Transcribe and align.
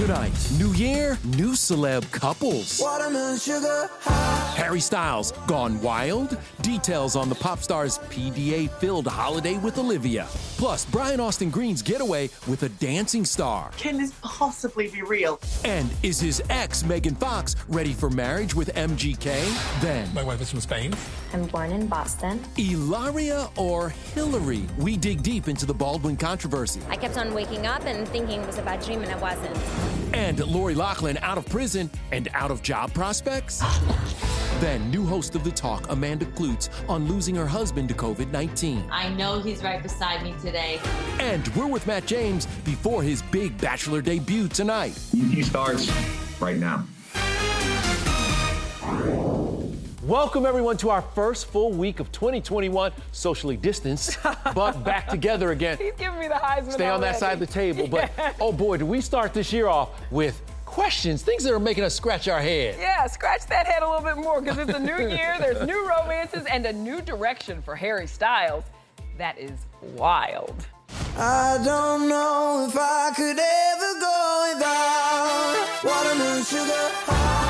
Tonight, 0.00 0.32
new 0.58 0.72
year, 0.72 1.18
new 1.36 1.50
celeb 1.50 2.10
couples. 2.10 2.80
Watermelon 2.80 3.38
sugar 3.38 3.90
Harry 4.56 4.80
Styles 4.80 5.32
gone 5.46 5.78
wild. 5.82 6.38
Details 6.62 7.16
on 7.16 7.28
the 7.28 7.34
pop 7.34 7.58
star's 7.58 7.98
PDA 8.08 8.70
filled 8.78 9.06
holiday 9.06 9.58
with 9.58 9.76
Olivia. 9.76 10.24
Plus, 10.56 10.86
Brian 10.86 11.20
Austin 11.20 11.50
Green's 11.50 11.82
getaway 11.82 12.30
with 12.48 12.62
a 12.62 12.70
dancing 12.70 13.26
star. 13.26 13.72
Can 13.76 13.98
this 13.98 14.14
possibly 14.22 14.88
be 14.88 15.02
real? 15.02 15.38
And 15.66 15.90
is 16.02 16.18
his 16.18 16.42
ex, 16.48 16.82
Megan 16.82 17.14
Fox, 17.16 17.54
ready 17.68 17.92
for 17.92 18.08
marriage 18.08 18.54
with 18.54 18.74
MGK? 18.74 19.80
Then, 19.82 20.12
My 20.14 20.22
wife 20.24 20.40
is 20.40 20.50
from 20.50 20.60
Spain. 20.60 20.94
I'm 21.32 21.46
born 21.46 21.72
in 21.72 21.86
Boston. 21.86 22.40
Ilaria 22.56 23.48
or 23.56 23.90
Hillary? 23.90 24.64
We 24.78 24.96
dig 24.96 25.22
deep 25.22 25.48
into 25.48 25.66
the 25.66 25.74
Baldwin 25.74 26.16
controversy. 26.16 26.80
I 26.88 26.96
kept 26.96 27.16
on 27.16 27.32
waking 27.32 27.66
up 27.66 27.84
and 27.84 28.06
thinking 28.08 28.40
it 28.40 28.46
was 28.46 28.58
a 28.58 28.62
bad 28.62 28.82
dream, 28.82 29.02
and 29.02 29.10
it 29.10 29.20
wasn't. 29.20 29.56
And 30.14 30.44
Lori 30.46 30.74
Loughlin 30.74 31.18
out 31.18 31.38
of 31.38 31.46
prison 31.46 31.90
and 32.10 32.28
out 32.34 32.50
of 32.50 32.62
job 32.62 32.92
prospects? 32.92 33.62
then, 34.60 34.90
new 34.90 35.06
host 35.06 35.34
of 35.34 35.44
The 35.44 35.50
Talk, 35.50 35.90
Amanda 35.90 36.26
Kloots, 36.26 36.68
on 36.88 37.08
losing 37.08 37.34
her 37.34 37.46
husband 37.46 37.88
to 37.88 37.94
COVID 37.94 38.30
19. 38.30 38.84
I 38.90 39.08
know 39.14 39.40
he's 39.40 39.62
right 39.62 39.82
beside 39.82 40.22
me 40.22 40.34
today. 40.42 40.80
And 41.18 41.46
we're 41.56 41.66
with 41.66 41.86
Matt 41.86 42.06
James 42.06 42.46
before 42.64 43.02
his 43.02 43.22
big 43.22 43.56
Bachelor 43.58 44.02
debut 44.02 44.48
tonight. 44.48 44.98
He 45.12 45.42
starts 45.42 45.90
right 46.40 46.58
now. 46.58 46.84
Welcome, 50.10 50.44
everyone, 50.44 50.76
to 50.78 50.90
our 50.90 51.02
first 51.02 51.46
full 51.46 51.70
week 51.70 52.00
of 52.00 52.10
2021, 52.10 52.90
socially 53.12 53.56
distanced, 53.56 54.18
but 54.56 54.82
back 54.82 55.06
together 55.08 55.52
again. 55.52 55.78
He's 55.78 55.92
giving 55.92 56.18
me 56.18 56.26
the 56.26 56.34
Heisman. 56.34 56.72
Stay 56.72 56.88
on 56.88 57.00
that 57.02 57.16
side 57.20 57.34
of 57.34 57.38
the 57.38 57.46
table. 57.46 57.86
But 57.86 58.10
Yeah. 58.18 58.32
oh 58.40 58.50
boy, 58.50 58.78
do 58.78 58.86
we 58.86 59.00
start 59.02 59.32
this 59.32 59.52
year 59.52 59.68
off 59.68 59.90
with 60.10 60.42
questions, 60.64 61.22
things 61.22 61.44
that 61.44 61.52
are 61.52 61.60
making 61.60 61.84
us 61.84 61.94
scratch 61.94 62.26
our 62.26 62.40
head. 62.40 62.74
Yeah, 62.80 63.06
scratch 63.06 63.46
that 63.46 63.68
head 63.68 63.84
a 63.84 63.88
little 63.88 64.02
bit 64.02 64.16
more 64.16 64.40
because 64.40 64.58
it's 64.58 64.76
a 64.76 64.80
new 64.80 64.98
year, 65.16 65.36
there's 65.38 65.64
new 65.64 65.88
romances, 65.88 66.44
and 66.46 66.66
a 66.66 66.72
new 66.72 67.00
direction 67.00 67.62
for 67.62 67.76
Harry 67.76 68.08
Styles. 68.08 68.64
That 69.16 69.38
is 69.38 69.60
wild. 69.94 70.66
I 71.16 71.62
don't 71.64 72.08
know 72.08 72.66
if 72.68 72.76
I 72.76 73.12
could 73.14 73.38
ever 73.38 74.00
go 74.00 74.54
without 74.54 75.84
watermelon 75.84 76.42
sugar 76.42 76.90
high. 77.06 77.49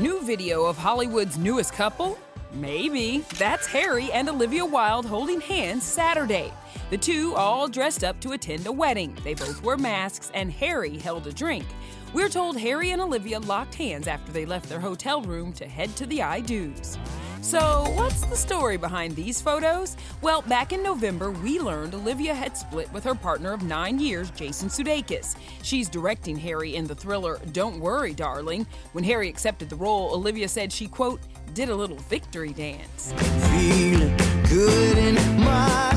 New 0.00 0.22
video 0.22 0.64
of 0.64 0.78
Hollywood's 0.78 1.36
newest 1.36 1.74
couple? 1.74 2.18
Maybe. 2.54 3.18
That's 3.36 3.66
Harry 3.66 4.10
and 4.12 4.30
Olivia 4.30 4.64
Wilde 4.64 5.04
holding 5.04 5.42
hands 5.42 5.82
Saturday. 5.84 6.54
The 6.88 6.96
two 6.96 7.34
all 7.34 7.68
dressed 7.68 8.02
up 8.02 8.18
to 8.20 8.32
attend 8.32 8.66
a 8.66 8.72
wedding. 8.72 9.14
They 9.22 9.34
both 9.34 9.62
wore 9.62 9.76
masks, 9.76 10.30
and 10.32 10.50
Harry 10.52 10.96
held 10.96 11.26
a 11.26 11.32
drink. 11.34 11.66
We're 12.14 12.30
told 12.30 12.56
Harry 12.58 12.92
and 12.92 13.02
Olivia 13.02 13.40
locked 13.40 13.74
hands 13.74 14.08
after 14.08 14.32
they 14.32 14.46
left 14.46 14.70
their 14.70 14.80
hotel 14.80 15.20
room 15.20 15.52
to 15.52 15.68
head 15.68 15.94
to 15.96 16.06
the 16.06 16.22
I 16.22 16.40
do's. 16.40 16.96
So, 17.42 17.90
what's 17.94 18.20
the 18.26 18.36
story 18.36 18.76
behind 18.76 19.16
these 19.16 19.40
photos? 19.40 19.96
Well, 20.20 20.42
back 20.42 20.72
in 20.72 20.82
November, 20.82 21.30
we 21.30 21.58
learned 21.58 21.94
Olivia 21.94 22.34
had 22.34 22.56
split 22.56 22.92
with 22.92 23.02
her 23.04 23.14
partner 23.14 23.52
of 23.52 23.62
nine 23.62 23.98
years, 23.98 24.30
Jason 24.30 24.68
Sudeikis. 24.68 25.36
She's 25.62 25.88
directing 25.88 26.36
Harry 26.36 26.76
in 26.76 26.86
the 26.86 26.94
thriller 26.94 27.40
Don't 27.52 27.80
Worry, 27.80 28.12
Darling. 28.12 28.66
When 28.92 29.04
Harry 29.04 29.28
accepted 29.28 29.70
the 29.70 29.76
role, 29.76 30.14
Olivia 30.14 30.48
said 30.48 30.70
she, 30.70 30.86
quote, 30.86 31.20
did 31.54 31.70
a 31.70 31.74
little 31.74 31.96
victory 31.96 32.52
dance. 32.52 33.12
Feeling 33.50 34.16
good 34.48 34.98
in 34.98 35.14
my. 35.40 35.89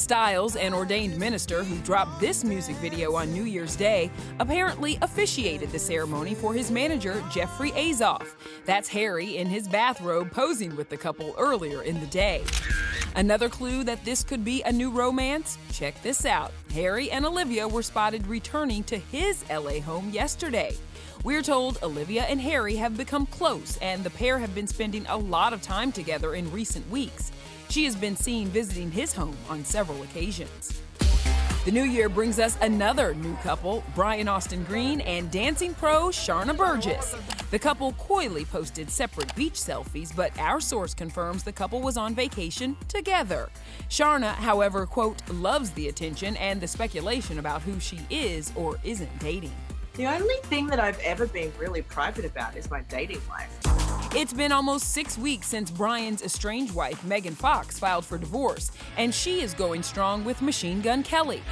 Styles, 0.00 0.56
an 0.56 0.72
ordained 0.72 1.18
minister 1.18 1.62
who 1.62 1.76
dropped 1.82 2.20
this 2.20 2.42
music 2.42 2.74
video 2.76 3.14
on 3.14 3.32
New 3.32 3.44
Year's 3.44 3.76
Day, 3.76 4.10
apparently 4.38 4.98
officiated 5.02 5.70
the 5.70 5.78
ceremony 5.78 6.34
for 6.34 6.54
his 6.54 6.70
manager, 6.70 7.22
Jeffrey 7.30 7.70
Azoff. 7.72 8.34
That's 8.64 8.88
Harry 8.88 9.36
in 9.36 9.46
his 9.46 9.68
bathrobe 9.68 10.32
posing 10.32 10.74
with 10.74 10.88
the 10.88 10.96
couple 10.96 11.34
earlier 11.38 11.82
in 11.82 12.00
the 12.00 12.06
day. 12.06 12.42
Another 13.14 13.48
clue 13.48 13.84
that 13.84 14.04
this 14.04 14.24
could 14.24 14.44
be 14.44 14.62
a 14.62 14.72
new 14.72 14.90
romance? 14.90 15.58
Check 15.72 16.00
this 16.02 16.24
out. 16.24 16.52
Harry 16.72 17.10
and 17.10 17.26
Olivia 17.26 17.68
were 17.68 17.82
spotted 17.82 18.26
returning 18.26 18.82
to 18.84 18.96
his 18.96 19.44
LA 19.50 19.80
home 19.80 20.08
yesterday. 20.10 20.74
We're 21.22 21.42
told 21.42 21.78
Olivia 21.82 22.22
and 22.22 22.40
Harry 22.40 22.76
have 22.76 22.96
become 22.96 23.26
close, 23.26 23.76
and 23.82 24.02
the 24.02 24.10
pair 24.10 24.38
have 24.38 24.54
been 24.54 24.66
spending 24.66 25.04
a 25.08 25.16
lot 25.18 25.52
of 25.52 25.60
time 25.60 25.92
together 25.92 26.34
in 26.34 26.50
recent 26.50 26.88
weeks. 26.88 27.30
She 27.70 27.84
has 27.84 27.94
been 27.94 28.16
seen 28.16 28.48
visiting 28.48 28.90
his 28.90 29.12
home 29.12 29.36
on 29.48 29.64
several 29.64 30.02
occasions. 30.02 30.82
The 31.64 31.70
new 31.70 31.84
year 31.84 32.08
brings 32.08 32.40
us 32.40 32.58
another 32.62 33.14
new 33.14 33.36
couple, 33.36 33.84
Brian 33.94 34.26
Austin 34.26 34.64
Green 34.64 35.00
and 35.02 35.30
dancing 35.30 35.74
pro 35.74 36.08
Sharna 36.08 36.56
Burgess. 36.56 37.14
The 37.52 37.60
couple 37.60 37.92
coyly 37.92 38.44
posted 38.44 38.90
separate 38.90 39.32
beach 39.36 39.54
selfies, 39.54 40.14
but 40.14 40.36
our 40.36 40.60
source 40.60 40.94
confirms 40.94 41.44
the 41.44 41.52
couple 41.52 41.80
was 41.80 41.96
on 41.96 42.12
vacation 42.12 42.76
together. 42.88 43.50
Sharna, 43.88 44.34
however, 44.34 44.84
quote, 44.84 45.22
loves 45.30 45.70
the 45.70 45.86
attention 45.86 46.36
and 46.38 46.60
the 46.60 46.66
speculation 46.66 47.38
about 47.38 47.62
who 47.62 47.78
she 47.78 48.00
is 48.10 48.52
or 48.56 48.78
isn't 48.82 49.16
dating. 49.20 49.54
The 49.94 50.06
only 50.06 50.36
thing 50.44 50.66
that 50.68 50.78
I've 50.78 50.98
ever 51.00 51.26
been 51.26 51.52
really 51.58 51.82
private 51.82 52.24
about 52.24 52.56
is 52.56 52.70
my 52.70 52.80
dating 52.82 53.20
life. 53.28 53.50
It's 54.14 54.32
been 54.32 54.52
almost 54.52 54.92
six 54.92 55.18
weeks 55.18 55.46
since 55.46 55.70
Brian's 55.70 56.22
estranged 56.22 56.74
wife, 56.74 57.04
Megan 57.04 57.34
Fox, 57.34 57.78
filed 57.78 58.04
for 58.04 58.18
divorce, 58.18 58.70
and 58.96 59.14
she 59.14 59.40
is 59.40 59.54
going 59.54 59.82
strong 59.82 60.24
with 60.24 60.42
Machine 60.42 60.80
Gun 60.80 61.02
Kelly. 61.02 61.42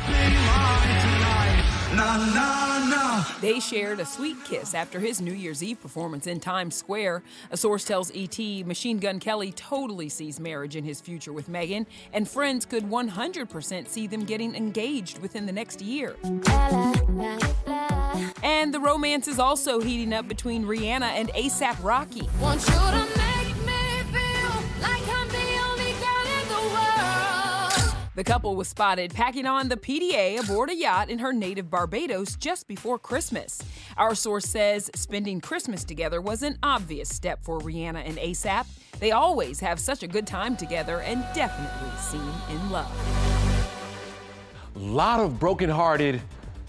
They 3.40 3.60
shared 3.60 4.00
a 4.00 4.04
sweet 4.04 4.36
kiss 4.44 4.74
after 4.74 5.00
his 5.00 5.20
New 5.20 5.32
Year's 5.32 5.62
Eve 5.62 5.80
performance 5.80 6.26
in 6.26 6.38
Times 6.40 6.74
Square. 6.74 7.22
A 7.50 7.56
source 7.56 7.84
tells 7.84 8.10
ET 8.14 8.38
Machine 8.66 8.98
Gun 8.98 9.20
Kelly 9.20 9.52
totally 9.52 10.08
sees 10.08 10.38
marriage 10.38 10.76
in 10.76 10.84
his 10.84 11.00
future 11.00 11.32
with 11.32 11.48
Megan, 11.48 11.86
and 12.12 12.28
friends 12.28 12.66
could 12.66 12.84
100% 12.84 13.88
see 13.88 14.06
them 14.06 14.24
getting 14.24 14.54
engaged 14.54 15.18
within 15.18 15.46
the 15.46 15.52
next 15.52 15.80
year. 15.80 16.16
And 18.42 18.72
the 18.72 18.80
romance 18.80 19.28
is 19.28 19.38
also 19.38 19.80
heating 19.80 20.12
up 20.12 20.28
between 20.28 20.64
Rihanna 20.64 21.02
and 21.02 21.28
ASAP 21.30 21.82
Rocky. 21.82 22.28
The 28.18 28.24
couple 28.24 28.56
was 28.56 28.66
spotted 28.66 29.14
packing 29.14 29.46
on 29.46 29.68
the 29.68 29.76
PDA 29.76 30.42
aboard 30.42 30.70
a 30.70 30.74
yacht 30.74 31.08
in 31.08 31.20
her 31.20 31.32
native 31.32 31.70
Barbados 31.70 32.34
just 32.34 32.66
before 32.66 32.98
Christmas. 32.98 33.62
Our 33.96 34.16
source 34.16 34.44
says 34.44 34.90
spending 34.96 35.40
Christmas 35.40 35.84
together 35.84 36.20
was 36.20 36.42
an 36.42 36.58
obvious 36.64 37.08
step 37.08 37.44
for 37.44 37.60
Rihanna 37.60 38.02
and 38.04 38.18
ASAP. 38.18 38.66
They 38.98 39.12
always 39.12 39.60
have 39.60 39.78
such 39.78 40.02
a 40.02 40.08
good 40.08 40.26
time 40.26 40.56
together 40.56 41.00
and 41.02 41.24
definitely 41.32 41.96
seem 42.00 42.32
in 42.50 42.70
love. 42.72 42.90
A 44.74 44.78
lot 44.80 45.20
of 45.20 45.38
broken-hearted 45.38 46.20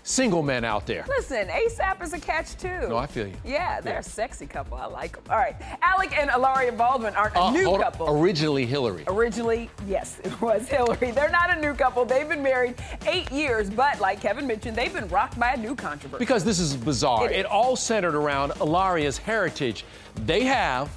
single 0.04 0.42
men 0.44 0.64
out 0.64 0.86
there. 0.88 1.06
Listen, 1.08 1.48
ASAP 1.48 2.02
is 2.04 2.14
a 2.14 2.20
catch 2.20 2.56
too. 2.58 2.88
No, 2.88 2.98
I 2.98 3.06
feel 3.08 3.28
you. 3.28 3.36
Yeah, 3.46 3.82
they're 3.82 4.00
a 4.00 4.04
sexy 4.04 4.48
couple. 4.48 4.78
I 4.78 4.86
like 4.86 5.14
them. 5.14 5.24
All 5.30 5.38
right, 5.38 5.56
Alec 5.82 6.18
and 6.18 6.30
Ilaria 6.34 6.72
Baldwin 6.72 7.16
aren't 7.16 7.36
a 7.36 7.42
Uh, 7.42 7.52
new 7.52 7.74
on. 7.74 7.82
couple. 7.82 8.10
Originally 8.22 8.66
Hillary. 8.66 9.04
Originally, 9.08 9.70
yes, 9.88 10.20
it 10.24 10.40
was 10.42 10.68
Hillary. 10.68 11.12
They're 11.20 11.30
not 11.30 11.56
a 11.56 11.60
new 11.62 11.74
couple. 11.74 12.06
They've 12.06 12.28
been 12.28 12.44
married 12.44 12.76
eight 13.06 13.32
years, 13.32 13.70
but 13.70 14.00
like 14.00 14.22
Kevin 14.22 14.48
mentioned, 14.48 14.76
they've 14.76 14.94
been 14.94 15.08
rocked 15.10 15.40
by 15.40 15.54
a 15.54 15.58
new 15.58 15.76
controversy. 15.76 16.20
Because 16.20 16.44
this 16.44 16.60
is 16.60 16.76
bizarre. 16.76 17.26
It 17.26 17.32
is. 17.32 17.38
It 17.40 17.46
all 17.46 17.76
centered 17.76 18.16
around 18.16 18.52
Ilaria's 18.54 19.18
heritage. 19.18 19.86
They 20.26 20.44
have, 20.44 20.90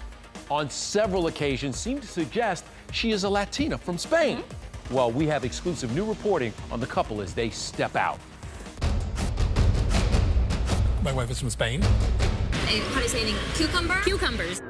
on 0.51 0.69
several 0.71 1.27
occasions, 1.27 1.77
seemed 1.79 2.03
to 2.03 2.09
suggest 2.09 2.65
she 2.93 3.11
is 3.13 3.25
a 3.25 3.29
Latina 3.29 3.79
from 3.79 3.99
Spain. 3.99 4.39
Mm-hmm. 4.39 4.95
Well, 4.95 5.11
we 5.11 5.27
have 5.29 5.45
exclusive 5.45 5.95
new 5.95 6.05
reporting 6.05 6.53
on 6.71 6.81
the 6.81 6.87
couple 6.87 7.21
as 7.23 7.33
they 7.33 7.49
step 7.51 7.97
out. 7.97 8.19
My 11.03 11.13
wife 11.13 11.31
is 11.33 11.41
from 11.41 11.51
Spain. 11.51 11.83
How 11.83 12.97
do 12.97 13.03
you 13.03 13.09
say 13.09 13.23
it? 13.23 13.35
Cucumber? 13.57 14.01
Cucumbers. 14.05 14.63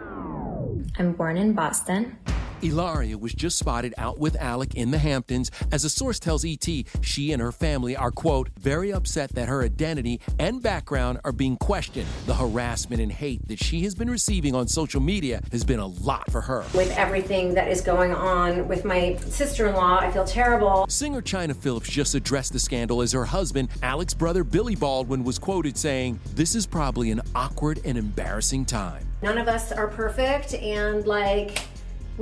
I'm 0.99 1.13
born 1.13 1.37
in 1.37 1.53
Boston. 1.53 2.17
Ilaria 2.63 3.19
was 3.19 3.33
just 3.33 3.59
spotted 3.59 3.95
out 3.99 4.19
with 4.19 4.37
Alec 4.37 4.75
in 4.75 4.91
the 4.91 4.99
Hamptons. 4.99 5.51
As 5.71 5.85
a 5.85 5.91
source 5.91 6.19
tells 6.19 6.45
ET, 6.45 6.67
she 7.01 7.33
and 7.33 7.43
her 7.43 7.53
family 7.53 7.97
are, 7.97 8.11
quote, 8.11 8.51
very 8.59 8.93
upset 8.93 9.35
that 9.35 9.49
her 9.49 9.63
identity 9.63 10.21
and 10.39 10.63
background 10.63 11.21
are 11.25 11.33
being 11.33 11.57
questioned. 11.57 12.07
The 12.27 12.35
harassment 12.35 13.03
and 13.03 13.11
hate 13.11 13.47
that 13.49 13.63
she 13.63 13.83
has 13.83 13.95
been 13.95 14.11
receiving 14.11 14.55
on 14.55 14.69
social 14.69 15.01
media 15.01 15.43
has 15.51 15.65
been 15.65 15.81
a 15.81 15.87
lot 15.87 16.31
for 16.31 16.41
her. 16.43 16.65
With 16.75 16.91
everything 16.97 17.55
that 17.55 17.69
is 17.69 17.81
going 17.81 18.15
on 18.15 18.69
with 18.69 18.85
my 18.85 19.17
sister 19.17 19.67
in 19.67 19.75
law, 19.75 19.99
I 19.99 20.11
feel 20.11 20.25
terrible. 20.25 20.87
Singer 20.89 21.23
Chynna 21.23 21.57
Phillips 21.57 21.89
just 21.89 22.15
addressed 22.15 22.53
the 22.53 22.61
scandal 22.61 23.03
as 23.03 23.13
her 23.13 23.25
husband, 23.25 23.69
Alec's 23.83 24.15
brother 24.15 24.45
Billy 24.45 24.77
Baldwin, 24.77 25.25
was 25.25 25.39
quoted 25.39 25.77
saying, 25.77 26.21
This 26.35 26.55
is 26.55 26.67
probably 26.67 27.11
an 27.11 27.23
awkward 27.35 27.81
and 27.85 27.99
embarrassing 27.99 28.65
time. 28.67 29.07
None 29.23 29.39
of 29.39 29.49
us 29.49 29.71
are 29.71 29.89
perfect, 29.89 30.55
and 30.55 31.07
like, 31.07 31.63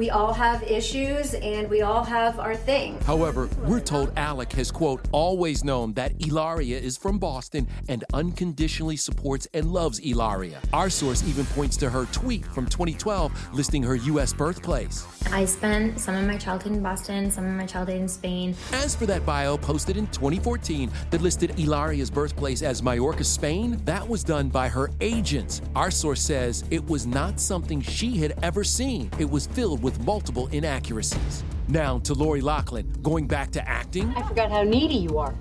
we 0.00 0.08
all 0.08 0.32
have 0.32 0.62
issues 0.62 1.34
and 1.34 1.68
we 1.68 1.82
all 1.82 2.02
have 2.02 2.40
our 2.40 2.56
thing. 2.56 2.98
However, 3.02 3.50
we're 3.66 3.80
told 3.80 4.10
Alec 4.16 4.50
has, 4.54 4.70
quote, 4.70 5.06
always 5.12 5.62
known 5.62 5.92
that 5.92 6.12
Ilaria 6.26 6.78
is 6.78 6.96
from 6.96 7.18
Boston 7.18 7.68
and 7.86 8.02
unconditionally 8.14 8.96
supports 8.96 9.46
and 9.52 9.70
loves 9.70 9.98
Ilaria. 9.98 10.58
Our 10.72 10.88
source 10.88 11.22
even 11.28 11.44
points 11.44 11.76
to 11.76 11.90
her 11.90 12.06
tweet 12.12 12.46
from 12.46 12.64
2012 12.64 13.52
listing 13.52 13.82
her 13.82 13.94
U.S. 13.96 14.32
birthplace. 14.32 15.06
I 15.32 15.44
spent 15.44 16.00
some 16.00 16.16
of 16.16 16.26
my 16.26 16.38
childhood 16.38 16.72
in 16.72 16.82
Boston, 16.82 17.30
some 17.30 17.44
of 17.44 17.52
my 17.52 17.66
childhood 17.66 18.00
in 18.00 18.08
Spain. 18.08 18.54
As 18.72 18.96
for 18.96 19.04
that 19.04 19.26
bio 19.26 19.58
posted 19.58 19.98
in 19.98 20.06
2014 20.06 20.90
that 21.10 21.20
listed 21.20 21.50
Ilaria's 21.58 22.10
birthplace 22.10 22.62
as 22.62 22.82
Majorca, 22.82 23.22
Spain, 23.22 23.78
that 23.84 24.08
was 24.08 24.24
done 24.24 24.48
by 24.48 24.66
her 24.66 24.90
agents. 25.02 25.60
Our 25.76 25.90
source 25.90 26.22
says 26.22 26.64
it 26.70 26.84
was 26.86 27.06
not 27.06 27.38
something 27.38 27.82
she 27.82 28.16
had 28.16 28.32
ever 28.42 28.64
seen. 28.64 29.10
It 29.18 29.30
was 29.30 29.46
filled 29.46 29.82
with 29.82 29.89
multiple 29.98 30.46
inaccuracies. 30.48 31.42
Now 31.68 32.00
to 32.00 32.14
Lori 32.14 32.40
Loughlin, 32.40 32.90
going 33.02 33.26
back 33.26 33.50
to 33.52 33.68
acting. 33.68 34.12
I 34.16 34.26
forgot 34.26 34.50
how 34.50 34.62
needy 34.62 34.96
you 34.96 35.18
are. 35.18 35.34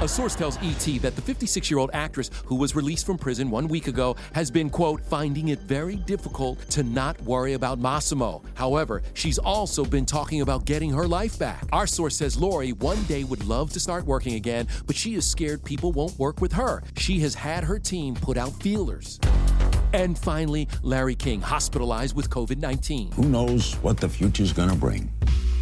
A 0.00 0.08
source 0.08 0.34
tells 0.34 0.56
ET 0.58 1.02
that 1.02 1.14
the 1.14 1.22
56 1.22 1.70
year 1.70 1.78
old 1.78 1.90
actress 1.92 2.30
who 2.46 2.54
was 2.54 2.74
released 2.74 3.04
from 3.04 3.18
prison 3.18 3.50
one 3.50 3.68
week 3.68 3.86
ago 3.86 4.16
has 4.34 4.50
been, 4.50 4.70
quote, 4.70 5.02
finding 5.02 5.48
it 5.48 5.60
very 5.60 5.96
difficult 5.96 6.58
to 6.70 6.82
not 6.82 7.20
worry 7.22 7.52
about 7.52 7.78
Mossimo. 7.78 8.42
However, 8.54 9.02
she's 9.14 9.38
also 9.38 9.84
been 9.84 10.06
talking 10.06 10.40
about 10.40 10.64
getting 10.64 10.90
her 10.90 11.06
life 11.06 11.38
back. 11.38 11.64
Our 11.72 11.86
source 11.86 12.16
says 12.16 12.36
Lori 12.36 12.72
one 12.72 13.02
day 13.04 13.24
would 13.24 13.44
love 13.44 13.72
to 13.72 13.80
start 13.80 14.06
working 14.06 14.34
again, 14.34 14.68
but 14.86 14.96
she 14.96 15.14
is 15.14 15.28
scared 15.28 15.62
people 15.64 15.92
won't 15.92 16.18
work 16.18 16.40
with 16.40 16.52
her. 16.52 16.82
She 16.96 17.20
has 17.20 17.34
had 17.34 17.64
her 17.64 17.78
team 17.78 18.14
put 18.14 18.36
out 18.38 18.52
feelers. 18.62 19.18
And 19.92 20.18
finally, 20.18 20.68
Larry 20.82 21.14
King, 21.14 21.40
hospitalized 21.40 22.16
with 22.16 22.30
COVID 22.30 22.58
19. 22.58 23.12
Who 23.12 23.24
knows 23.24 23.74
what 23.76 23.98
the 23.98 24.08
future's 24.08 24.52
gonna 24.52 24.76
bring? 24.76 25.10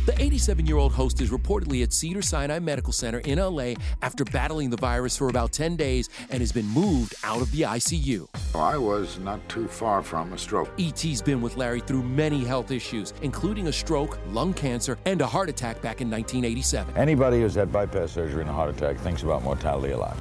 The 0.06 0.20
87 0.20 0.66
year 0.66 0.76
old 0.76 0.92
host 0.92 1.20
is 1.20 1.30
reportedly 1.30 1.82
at 1.82 1.92
Cedars-Sinai 1.92 2.58
Medical 2.58 2.92
Center 2.92 3.18
in 3.18 3.38
LA 3.38 3.74
after 4.02 4.24
battling 4.24 4.70
the 4.70 4.76
virus 4.76 5.16
for 5.16 5.28
about 5.28 5.52
10 5.52 5.76
days 5.76 6.08
and 6.30 6.40
has 6.40 6.52
been 6.52 6.66
moved 6.66 7.14
out 7.22 7.42
of 7.42 7.52
the 7.52 7.62
ICU. 7.62 8.26
I 8.54 8.78
was 8.78 9.18
not 9.18 9.46
too 9.48 9.68
far 9.68 10.02
from 10.02 10.32
a 10.32 10.38
stroke. 10.38 10.70
ET's 10.78 11.20
been 11.20 11.42
with 11.42 11.56
Larry 11.56 11.80
through 11.80 12.02
many 12.02 12.44
health 12.44 12.70
issues, 12.70 13.12
including 13.22 13.68
a 13.68 13.72
stroke, 13.72 14.18
lung 14.30 14.54
cancer, 14.54 14.98
and 15.04 15.20
a 15.20 15.26
heart 15.26 15.48
attack 15.48 15.82
back 15.82 16.00
in 16.00 16.10
1987. 16.10 16.96
Anybody 16.96 17.40
who's 17.40 17.54
had 17.54 17.70
bypass 17.70 18.12
surgery 18.12 18.40
and 18.40 18.50
a 18.50 18.52
heart 18.52 18.70
attack 18.70 18.96
thinks 18.98 19.22
about 19.22 19.42
mortality 19.44 19.92
a 19.92 19.98
lot. 19.98 20.16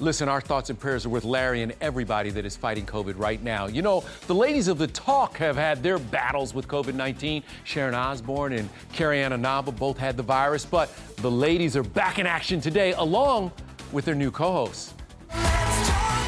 Listen, 0.00 0.28
our 0.28 0.40
thoughts 0.40 0.70
and 0.70 0.78
prayers 0.78 1.04
are 1.06 1.08
with 1.08 1.24
Larry 1.24 1.62
and 1.62 1.74
everybody 1.80 2.30
that 2.30 2.46
is 2.46 2.56
fighting 2.56 2.86
COVID 2.86 3.18
right 3.18 3.42
now. 3.42 3.66
You 3.66 3.82
know, 3.82 4.04
the 4.28 4.34
ladies 4.34 4.68
of 4.68 4.78
the 4.78 4.86
talk 4.86 5.36
have 5.38 5.56
had 5.56 5.82
their 5.82 5.98
battles 5.98 6.54
with 6.54 6.68
COVID 6.68 6.94
19. 6.94 7.42
Sharon 7.64 7.94
Osbourne 7.94 8.52
and 8.52 8.68
Carrie 8.92 9.22
Ann 9.22 9.32
Inaba 9.32 9.72
both 9.72 9.98
had 9.98 10.16
the 10.16 10.22
virus, 10.22 10.64
but 10.64 10.90
the 11.16 11.30
ladies 11.30 11.76
are 11.76 11.82
back 11.82 12.20
in 12.20 12.26
action 12.26 12.60
today 12.60 12.92
along 12.92 13.50
with 13.90 14.04
their 14.04 14.14
new 14.14 14.30
co 14.30 14.52
hosts. 14.52 14.94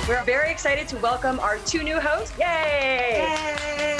We're 0.08 0.24
very 0.24 0.50
excited 0.50 0.88
to 0.88 0.96
welcome 0.96 1.38
our 1.38 1.58
two 1.58 1.84
new 1.84 2.00
hosts. 2.00 2.36
Yay! 2.38 3.99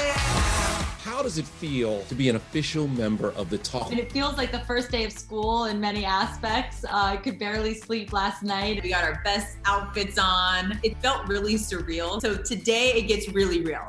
How 1.21 1.25
does 1.25 1.37
it 1.37 1.45
feel 1.45 2.01
to 2.05 2.15
be 2.15 2.29
an 2.29 2.35
official 2.35 2.87
member 2.87 3.29
of 3.33 3.51
the 3.51 3.59
talk? 3.59 3.91
And 3.91 3.99
it 3.99 4.11
feels 4.11 4.37
like 4.37 4.51
the 4.51 4.61
first 4.61 4.89
day 4.89 5.05
of 5.05 5.11
school 5.11 5.65
in 5.65 5.79
many 5.79 6.03
aspects. 6.03 6.83
Uh, 6.83 6.89
I 6.91 7.17
could 7.17 7.37
barely 7.37 7.75
sleep 7.75 8.11
last 8.11 8.41
night. 8.41 8.81
We 8.81 8.89
got 8.89 9.03
our 9.03 9.21
best 9.23 9.57
outfits 9.65 10.17
on. 10.17 10.79
It 10.81 10.97
felt 10.97 11.27
really 11.27 11.57
surreal. 11.57 12.19
So 12.19 12.37
today 12.37 12.93
it 12.93 13.03
gets 13.03 13.29
really 13.29 13.61
real. 13.61 13.87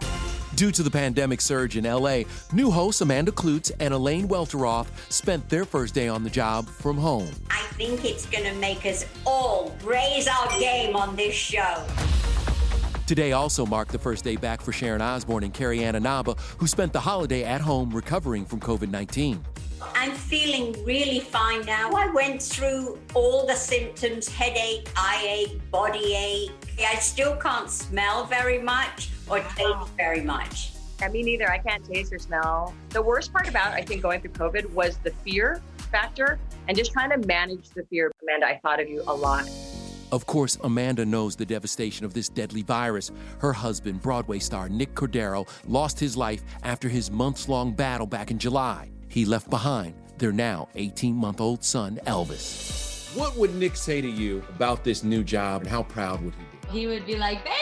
Due 0.56 0.70
to 0.72 0.82
the 0.82 0.90
pandemic 0.90 1.40
surge 1.40 1.78
in 1.78 1.84
LA, 1.84 2.24
new 2.52 2.70
hosts 2.70 3.00
Amanda 3.00 3.32
Kloots 3.32 3.72
and 3.80 3.94
Elaine 3.94 4.28
Welteroth 4.28 4.88
spent 5.10 5.48
their 5.48 5.64
first 5.64 5.94
day 5.94 6.08
on 6.08 6.24
the 6.24 6.28
job 6.28 6.68
from 6.68 6.98
home. 6.98 7.30
I 7.48 7.62
think 7.78 8.04
it's 8.04 8.26
going 8.26 8.44
to 8.44 8.54
make 8.56 8.84
us 8.84 9.06
all 9.24 9.74
raise 9.82 10.28
our 10.28 10.50
game 10.60 10.96
on 10.96 11.16
this 11.16 11.34
show. 11.34 11.82
Today 13.12 13.32
also 13.32 13.66
marked 13.66 13.92
the 13.92 13.98
first 13.98 14.24
day 14.24 14.36
back 14.36 14.62
for 14.62 14.72
Sharon 14.72 15.02
Osbourne 15.02 15.44
and 15.44 15.52
Carrie 15.52 15.84
Ann 15.84 15.96
Inaba, 15.96 16.34
who 16.56 16.66
spent 16.66 16.94
the 16.94 17.00
holiday 17.00 17.44
at 17.44 17.60
home 17.60 17.90
recovering 17.90 18.46
from 18.46 18.58
COVID 18.58 18.88
19. 18.88 19.44
I'm 19.94 20.12
feeling 20.12 20.82
really 20.82 21.20
fine 21.20 21.60
now. 21.66 21.90
I 21.90 22.08
went 22.08 22.40
through 22.40 22.98
all 23.12 23.46
the 23.46 23.54
symptoms 23.54 24.28
headache, 24.28 24.88
eye 24.96 25.26
ache, 25.28 25.70
body 25.70 26.14
ache. 26.14 26.52
I 26.80 26.94
still 26.94 27.36
can't 27.36 27.68
smell 27.68 28.24
very 28.24 28.58
much 28.58 29.10
or 29.28 29.40
taste 29.40 29.90
very 29.98 30.22
much. 30.22 30.72
Yeah, 30.98 31.08
me 31.08 31.22
neither. 31.22 31.50
I 31.52 31.58
can't 31.58 31.84
taste 31.84 32.14
or 32.14 32.18
smell. 32.18 32.72
The 32.88 33.02
worst 33.02 33.30
part 33.30 33.46
about, 33.46 33.74
I 33.74 33.82
think, 33.82 34.00
going 34.00 34.22
through 34.22 34.30
COVID 34.30 34.70
was 34.70 34.96
the 34.96 35.10
fear 35.10 35.60
factor 35.90 36.38
and 36.66 36.78
just 36.78 36.94
trying 36.94 37.10
to 37.10 37.26
manage 37.26 37.68
the 37.74 37.84
fear. 37.90 38.10
Amanda, 38.22 38.46
I 38.46 38.58
thought 38.60 38.80
of 38.80 38.88
you 38.88 39.02
a 39.06 39.14
lot. 39.14 39.46
Of 40.12 40.26
course, 40.26 40.58
Amanda 40.62 41.06
knows 41.06 41.36
the 41.36 41.46
devastation 41.46 42.04
of 42.04 42.12
this 42.12 42.28
deadly 42.28 42.60
virus. 42.60 43.10
Her 43.38 43.54
husband, 43.54 44.02
Broadway 44.02 44.40
star 44.40 44.68
Nick 44.68 44.94
Cordero, 44.94 45.48
lost 45.66 45.98
his 45.98 46.18
life 46.18 46.42
after 46.62 46.90
his 46.90 47.10
months 47.10 47.48
long 47.48 47.72
battle 47.72 48.06
back 48.06 48.30
in 48.30 48.38
July. 48.38 48.90
He 49.08 49.24
left 49.24 49.48
behind 49.48 49.94
their 50.18 50.30
now 50.30 50.68
18 50.74 51.16
month 51.16 51.40
old 51.40 51.64
son, 51.64 51.98
Elvis. 52.06 53.16
What 53.16 53.36
would 53.36 53.54
Nick 53.54 53.74
say 53.74 54.02
to 54.02 54.08
you 54.08 54.44
about 54.50 54.84
this 54.84 55.02
new 55.02 55.24
job 55.24 55.62
and 55.62 55.70
how 55.70 55.82
proud 55.82 56.22
would 56.22 56.34
he 56.34 56.44
be? 56.44 56.80
He 56.80 56.86
would 56.86 57.06
be 57.06 57.16
like, 57.16 57.42
baby! 57.42 57.56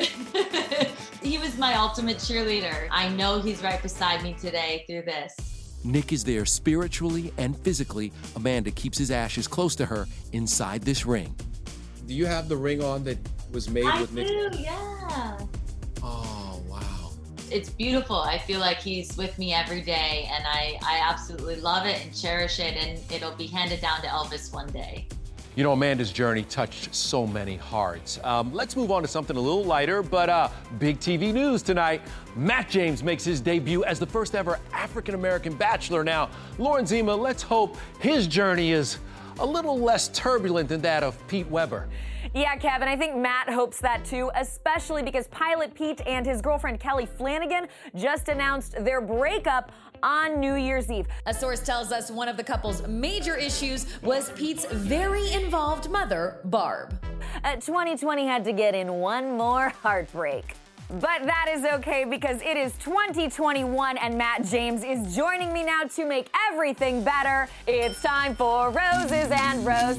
oh 0.00 0.86
he 1.22 1.36
was 1.36 1.58
my 1.58 1.74
ultimate 1.74 2.16
cheerleader. 2.16 2.88
I 2.90 3.10
know 3.10 3.38
he's 3.38 3.62
right 3.62 3.82
beside 3.82 4.22
me 4.22 4.34
today 4.40 4.84
through 4.86 5.02
this. 5.02 5.49
Nick 5.84 6.12
is 6.12 6.24
there 6.24 6.44
spiritually 6.44 7.32
and 7.38 7.56
physically. 7.58 8.12
Amanda 8.36 8.70
keeps 8.70 8.98
his 8.98 9.10
ashes 9.10 9.48
close 9.48 9.74
to 9.76 9.86
her 9.86 10.06
inside 10.32 10.82
this 10.82 11.06
ring. 11.06 11.34
Do 12.06 12.14
you 12.14 12.26
have 12.26 12.48
the 12.48 12.56
ring 12.56 12.82
on 12.82 13.04
that 13.04 13.18
was 13.52 13.68
made 13.70 13.86
I 13.86 14.00
with 14.00 14.12
Nick? 14.12 14.26
I 14.26 14.48
do, 14.48 14.58
yeah. 14.58 15.38
Oh, 16.02 16.62
wow. 16.68 17.12
It's 17.50 17.70
beautiful. 17.70 18.16
I 18.16 18.38
feel 18.38 18.60
like 18.60 18.78
he's 18.78 19.16
with 19.16 19.38
me 19.38 19.54
every 19.54 19.80
day, 19.80 20.28
and 20.32 20.44
I, 20.46 20.78
I 20.82 21.00
absolutely 21.08 21.56
love 21.56 21.86
it 21.86 22.04
and 22.04 22.14
cherish 22.14 22.58
it, 22.58 22.76
and 22.76 23.00
it'll 23.12 23.34
be 23.36 23.46
handed 23.46 23.80
down 23.80 24.00
to 24.02 24.08
Elvis 24.08 24.52
one 24.52 24.68
day. 24.70 25.06
You 25.56 25.64
know, 25.64 25.72
Amanda's 25.72 26.12
journey 26.12 26.44
touched 26.44 26.94
so 26.94 27.26
many 27.26 27.56
hearts. 27.56 28.20
Um, 28.22 28.54
let's 28.54 28.76
move 28.76 28.92
on 28.92 29.02
to 29.02 29.08
something 29.08 29.36
a 29.36 29.40
little 29.40 29.64
lighter, 29.64 30.00
but 30.00 30.28
uh, 30.28 30.48
big 30.78 31.00
TV 31.00 31.34
news 31.34 31.60
tonight. 31.60 32.02
Matt 32.36 32.70
James 32.70 33.02
makes 33.02 33.24
his 33.24 33.40
debut 33.40 33.82
as 33.82 33.98
the 33.98 34.06
first 34.06 34.36
ever 34.36 34.60
African 34.72 35.16
American 35.16 35.52
bachelor. 35.54 36.04
Now, 36.04 36.30
Lauren 36.58 36.86
Zima, 36.86 37.14
let's 37.16 37.42
hope 37.42 37.76
his 37.98 38.28
journey 38.28 38.70
is 38.70 38.98
a 39.40 39.46
little 39.46 39.76
less 39.76 40.08
turbulent 40.08 40.68
than 40.68 40.80
that 40.82 41.02
of 41.02 41.16
Pete 41.26 41.48
Weber. 41.48 41.88
Yeah, 42.32 42.54
Kevin, 42.54 42.86
I 42.86 42.94
think 42.96 43.16
Matt 43.16 43.50
hopes 43.50 43.80
that 43.80 44.04
too, 44.04 44.30
especially 44.36 45.02
because 45.02 45.26
pilot 45.28 45.74
Pete 45.74 46.00
and 46.06 46.24
his 46.24 46.40
girlfriend 46.40 46.78
Kelly 46.78 47.06
Flanagan 47.06 47.66
just 47.96 48.28
announced 48.28 48.76
their 48.84 49.00
breakup 49.00 49.72
on 50.02 50.40
New 50.40 50.54
Year's 50.54 50.90
Eve. 50.90 51.06
A 51.26 51.34
source 51.34 51.60
tells 51.60 51.92
us 51.92 52.10
one 52.10 52.28
of 52.28 52.36
the 52.36 52.44
couple's 52.44 52.86
major 52.86 53.36
issues 53.36 53.86
was 54.02 54.30
Pete's 54.32 54.66
very 54.66 55.32
involved 55.32 55.90
mother, 55.90 56.38
Barb. 56.44 56.98
Uh, 57.44 57.54
2020 57.56 58.26
had 58.26 58.44
to 58.44 58.52
get 58.52 58.74
in 58.74 58.94
one 58.94 59.36
more 59.36 59.70
heartbreak. 59.82 60.56
But 60.88 61.24
that 61.24 61.46
is 61.48 61.64
okay 61.64 62.04
because 62.04 62.42
it 62.42 62.56
is 62.56 62.72
2021 62.78 63.96
and 63.98 64.18
Matt 64.18 64.44
James 64.44 64.82
is 64.82 65.14
joining 65.14 65.52
me 65.52 65.62
now 65.62 65.84
to 65.84 66.04
make 66.04 66.28
everything 66.50 67.04
better. 67.04 67.48
It's 67.68 68.02
time 68.02 68.34
for 68.34 68.70
Roses 68.70 69.30
and 69.30 69.64
Rose. 69.64 69.98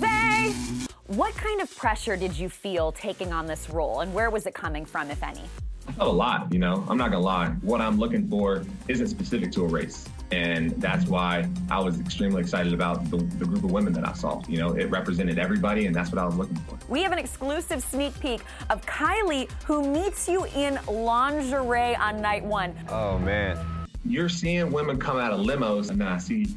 What 1.08 1.34
kind 1.36 1.62
of 1.62 1.74
pressure 1.78 2.18
did 2.18 2.38
you 2.38 2.50
feel 2.50 2.92
taking 2.92 3.32
on 3.32 3.46
this 3.46 3.70
role 3.70 4.02
and 4.02 4.14
where 4.14 4.30
was 4.30 4.46
it 4.46 4.54
coming 4.54 4.86
from, 4.86 5.10
if 5.10 5.24
any? 5.24 5.44
I 5.88 5.92
felt 5.94 6.10
a 6.10 6.12
lot, 6.12 6.54
you 6.54 6.60
know, 6.60 6.86
I'm 6.88 6.98
not 6.98 7.12
gonna 7.12 7.24
lie. 7.24 7.50
What 7.62 7.82
I'm 7.82 7.98
looking 7.98 8.28
for 8.28 8.64
isn't 8.88 9.08
specific 9.08 9.52
to 9.54 9.66
a 9.66 9.68
race. 9.68 10.08
And 10.32 10.72
that's 10.82 11.08
why 11.08 11.50
I 11.70 11.80
was 11.82 12.00
extremely 12.00 12.42
excited 12.42 12.74
about 12.74 13.10
the, 13.12 13.18
the 13.18 13.44
group 13.44 13.66
of 13.66 13.72
women 13.72 13.92
that 13.94 14.08
I 14.08 14.14
saw. 14.14 14.42
You 14.48 14.60
know, 14.60 14.72
it 14.72 14.86
represented 14.86 15.38
everybody, 15.38 15.88
and 15.88 15.96
that's 15.96 16.10
what 16.10 16.20
I 16.20 16.26
was 16.26 16.36
looking 16.36 16.56
for. 16.56 16.80
We 16.88 17.04
have 17.04 17.12
an 17.12 17.20
exclusive 17.20 17.84
sneak 17.84 18.18
peek 18.22 18.42
of 18.70 18.86
Kylie, 18.86 19.52
who 19.66 19.92
meets 19.92 20.30
you 20.30 20.46
in 20.56 20.80
lingerie 20.88 21.96
on 21.96 22.22
night 22.22 22.46
one. 22.46 22.74
Oh, 22.88 23.20
man. 23.20 23.58
You're 24.06 24.30
seeing 24.30 24.72
women 24.72 24.98
come 24.98 25.18
out 25.18 25.34
of 25.34 25.42
limos, 25.42 25.90
and 25.90 26.00
then 26.00 26.08
I 26.08 26.18
see 26.18 26.56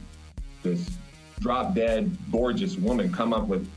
this 0.63 0.89
drop 1.41 1.75
dead, 1.75 2.17
gorgeous 2.31 2.77
woman 2.77 3.13
come 3.13 3.33
up 3.33 3.49
with, 3.49 3.69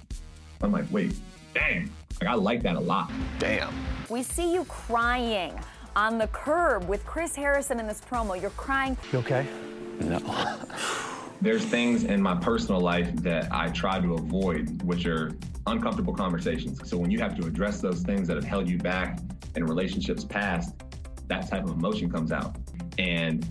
I'm 0.61 0.71
like, 0.71 0.85
wait, 0.91 1.15
dang. 1.55 1.89
Like, 2.21 2.29
I 2.29 2.35
like 2.35 2.61
that 2.61 2.75
a 2.75 2.79
lot. 2.79 3.11
Damn. 3.39 3.73
We 4.09 4.23
see 4.23 4.53
you 4.53 4.63
crying 4.65 5.59
on 5.95 6.17
the 6.17 6.27
curb 6.27 6.87
with 6.87 7.05
Chris 7.05 7.35
Harrison 7.35 7.79
in 7.79 7.87
this 7.87 8.01
promo. 8.01 8.39
You're 8.39 8.51
crying. 8.51 8.95
You 9.11 9.19
okay? 9.19 9.45
No. 9.99 10.19
There's 11.41 11.65
things 11.65 12.05
in 12.05 12.21
my 12.21 12.35
personal 12.35 12.79
life 12.79 13.13
that 13.17 13.51
I 13.51 13.69
try 13.69 13.99
to 13.99 14.13
avoid, 14.13 14.81
which 14.83 15.05
are 15.05 15.33
uncomfortable 15.67 16.13
conversations. 16.13 16.87
So 16.89 16.97
when 16.97 17.11
you 17.11 17.19
have 17.19 17.37
to 17.39 17.45
address 17.45 17.81
those 17.81 18.01
things 18.01 18.27
that 18.29 18.35
have 18.35 18.45
held 18.45 18.69
you 18.69 18.77
back 18.77 19.19
in 19.55 19.65
relationships 19.65 20.23
past, 20.23 20.73
that 21.27 21.49
type 21.49 21.65
of 21.65 21.71
emotion 21.71 22.09
comes 22.09 22.31
out. 22.31 22.55
And 22.97 23.45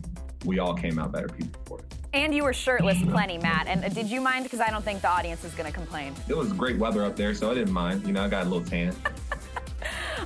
we 0.45 0.59
all 0.59 0.75
came 0.75 0.99
out 0.99 1.13
better 1.13 1.29
people 1.29 1.61
for 1.67 1.81
it. 1.81 1.95
And 2.15 2.35
you 2.35 2.45
were 2.45 2.55
shirtless 2.55 3.01
plenty, 3.03 3.37
Matt. 3.37 3.67
And 3.67 3.85
uh, 3.85 3.89
did 3.91 4.07
you 4.07 4.23
mind? 4.23 4.45
Because 4.45 4.61
I 4.61 4.71
don't 4.71 4.85
think 4.85 5.03
the 5.03 5.11
audience 5.11 5.45
is 5.45 5.53
going 5.53 5.71
to 5.71 5.73
complain. 5.73 6.15
It 6.29 6.37
was 6.37 6.53
great 6.55 6.79
weather 6.79 7.05
up 7.05 7.15
there, 7.15 7.35
so 7.35 7.51
I 7.51 7.55
didn't 7.55 7.75
mind. 7.75 8.07
You 8.07 8.13
know, 8.15 8.25
I 8.25 8.29
got 8.29 8.47
a 8.47 8.49
little 8.49 8.67
tan. 8.67 8.97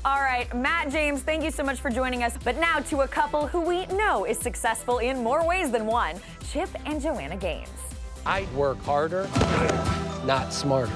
All 0.02 0.21
right, 0.23 0.52
Matt 0.57 0.90
James, 0.90 1.21
thank 1.21 1.45
you 1.45 1.50
so 1.50 1.62
much 1.62 1.78
for 1.78 1.90
joining 1.90 2.23
us. 2.23 2.35
But 2.42 2.57
now 2.57 2.78
to 2.78 3.02
a 3.02 3.09
couple 3.09 3.47
who 3.47 3.61
we 3.61 3.85
know 3.87 4.25
is 4.25 4.38
successful 4.38 4.97
in 4.99 5.23
more 5.23 5.47
ways 5.47 5.71
than 5.71 5.85
one 5.85 6.16
Chip 6.50 6.71
and 6.87 7.02
Joanna 7.02 7.37
Gaines. 7.37 7.69
I 8.25 8.47
work 8.54 8.80
harder, 8.83 9.28
not 10.25 10.54
smarter. 10.54 10.92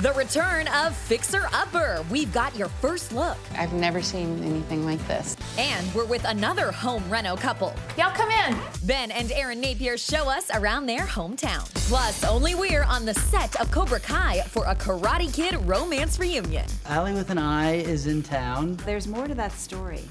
The 0.00 0.12
return 0.14 0.66
of 0.68 0.94
Fixer 0.94 1.48
Upper. 1.52 2.04
We've 2.10 2.32
got 2.32 2.56
your 2.56 2.68
first 2.68 3.12
look. 3.12 3.38
I've 3.56 3.72
never 3.72 4.02
seen 4.02 4.42
anything 4.42 4.84
like 4.84 4.98
this. 5.06 5.36
And 5.56 5.94
we're 5.94 6.04
with 6.04 6.24
another 6.24 6.72
home 6.72 7.08
reno 7.08 7.36
couple. 7.36 7.72
Y'all 7.96 8.10
come 8.10 8.28
in. 8.28 8.58
Ben 8.82 9.12
and 9.12 9.30
Erin 9.30 9.60
Napier 9.60 9.96
show 9.96 10.28
us 10.28 10.50
around 10.52 10.86
their 10.86 11.02
hometown. 11.06 11.72
Plus, 11.88 12.24
only 12.24 12.56
we're 12.56 12.82
on 12.82 13.06
the 13.06 13.14
set 13.14 13.58
of 13.60 13.70
Cobra 13.70 14.00
Kai 14.00 14.40
for 14.48 14.64
a 14.64 14.74
Karate 14.74 15.32
Kid 15.32 15.54
romance 15.64 16.18
reunion. 16.18 16.66
Allie 16.86 17.14
with 17.14 17.30
an 17.30 17.38
I 17.38 17.76
is 17.76 18.08
in 18.08 18.22
town. 18.22 18.76
There's 18.84 19.06
more 19.06 19.28
to 19.28 19.34
that 19.36 19.52
story. 19.52 20.02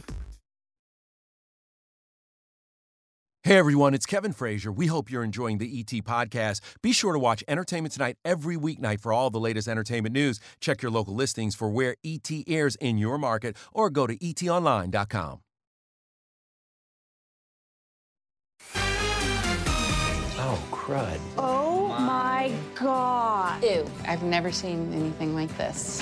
Hey 3.46 3.58
everyone, 3.58 3.94
it's 3.94 4.06
Kevin 4.06 4.32
Frazier. 4.32 4.72
We 4.72 4.88
hope 4.88 5.12
you're 5.12 5.22
enjoying 5.22 5.58
the 5.58 5.78
ET 5.78 5.92
podcast. 6.06 6.62
Be 6.82 6.94
sure 6.94 7.12
to 7.12 7.20
watch 7.20 7.44
Entertainment 7.46 7.92
Tonight 7.92 8.16
every 8.24 8.56
weeknight 8.56 9.02
for 9.02 9.12
all 9.12 9.30
the 9.30 9.40
latest 9.40 9.68
entertainment 9.68 10.14
news. 10.14 10.40
Check 10.62 10.82
your 10.82 10.90
local 10.92 11.14
listings 11.14 11.54
for 11.54 11.70
where 11.70 11.98
ET 12.06 12.32
airs 12.48 12.78
in 12.78 12.98
your 12.98 13.18
market 13.18 13.58
or 13.74 13.90
go 13.90 14.08
to 14.08 14.18
etonline.com. 14.18 15.42
Oh, 20.46 20.68
crud. 20.72 21.20
Oh 21.38 21.90
my 22.00 22.50
god. 22.76 23.62
Ew. 23.62 23.86
I've 24.08 24.24
never 24.24 24.54
seen 24.54 24.94
anything 24.94 25.36
like 25.36 25.56
this. 25.58 26.02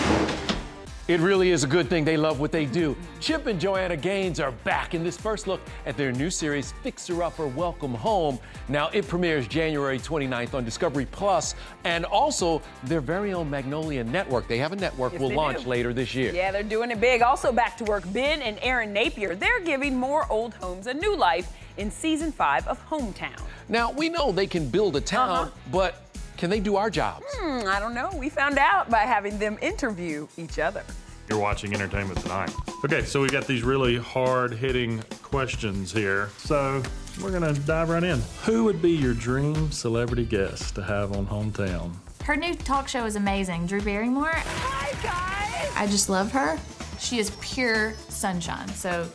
It 1.08 1.20
really 1.20 1.50
is 1.50 1.63
a 1.63 1.67
good 1.67 1.89
thing 1.89 2.05
they 2.05 2.15
love 2.15 2.39
what 2.39 2.51
they 2.51 2.65
do. 2.65 2.96
Chip 3.20 3.48
and 3.48 3.60
Joanna 3.60 3.98
Gaines 3.98 4.39
are 4.39 4.51
back 4.51 4.93
in 4.93 5.03
this 5.03 5.17
first 5.17 5.48
look 5.48 5.60
at 5.86 5.98
their 5.98 6.12
new 6.12 6.29
series, 6.29 6.74
Fixer 6.84 7.22
Upper 7.24 7.48
Welcome 7.48 7.93
Home. 7.96 8.39
Now, 8.70 8.89
it 8.93 9.08
premieres 9.08 9.48
January 9.48 9.98
29th 10.00 10.53
on 10.53 10.63
Discovery 10.63 11.08
Plus 11.12 11.55
and 11.84 12.05
also 12.05 12.62
their 12.84 13.01
very 13.01 13.34
own 13.34 13.50
Magnolia 13.50 14.03
Network. 14.03 14.48
They 14.48 14.60
have 14.60 14.72
a 14.74 14.75
network 14.75 15.13
Yes, 15.13 15.22
will 15.22 15.34
launch 15.34 15.63
do. 15.63 15.70
later 15.70 15.91
this 15.91 16.13
year. 16.15 16.34
Yeah, 16.34 16.51
they're 16.51 16.63
doing 16.63 16.91
it 16.91 17.01
big. 17.01 17.22
Also 17.24 17.51
back 17.51 17.77
to 17.79 17.84
work, 17.86 18.03
Ben 18.13 18.41
and 18.41 18.58
Erin 18.62 18.93
Napier. 18.93 19.36
They're 19.36 19.60
giving 19.62 19.98
more 19.98 20.25
old 20.31 20.53
homes 20.53 20.86
a 20.88 20.93
new 20.93 21.17
life 21.17 21.51
in 21.77 21.89
season 21.89 22.31
five 22.31 22.65
of 22.67 22.79
Hometown. 22.89 23.41
Now, 23.67 23.91
we 23.91 24.08
know 24.08 24.31
they 24.31 24.48
can 24.48 24.70
build 24.70 24.96
a 24.96 25.01
town, 25.01 25.29
Uh-huh. 25.48 25.50
but 25.72 26.03
can 26.42 26.50
they 26.50 26.60
do 26.60 26.76
our 26.76 26.90
jobs? 26.90 27.24
Hmm, 27.36 27.68
I 27.68 27.80
don't 27.80 27.94
know. 27.94 28.10
We 28.16 28.28
found 28.28 28.58
out 28.58 28.90
by 28.90 29.02
having 29.02 29.38
them 29.38 29.60
interview 29.62 30.28
each 30.38 30.58
other. 30.58 30.84
You're 31.30 31.38
watching 31.38 31.72
Entertainment 31.76 32.20
Tonight. 32.20 32.52
Okay, 32.84 33.04
so 33.04 33.22
we 33.22 33.30
got 33.30 33.46
these 33.46 33.62
really 33.62 33.98
hard 33.98 34.52
hitting 34.56 35.04
questions 35.22 35.94
here. 35.94 36.32
So 36.40 36.82
we're 37.22 37.30
going 37.30 37.54
to 37.54 37.62
dive 37.62 37.90
right 37.90 38.04
in. 38.04 38.24
Who 38.46 38.64
would 38.64 38.82
be 38.82 38.90
your 38.90 39.14
dream 39.14 39.72
celebrity 39.72 40.26
guest 40.26 40.74
to 40.74 40.82
have 40.82 41.16
on 41.16 41.28
Hometown? 41.28 41.94
Her 42.24 42.36
new 42.36 42.56
talk 42.56 42.88
show 42.88 43.06
is 43.06 43.16
amazing. 43.16 43.68
Drew 43.68 43.82
Barrymore. 43.84 44.34
Hi, 44.34 44.92
guys. 45.04 45.72
I 45.76 45.86
just 45.86 46.10
love 46.10 46.32
her. 46.32 46.58
She 47.00 47.20
is 47.20 47.30
pure 47.40 47.94
sunshine. 48.10 48.68
So, 48.70 49.08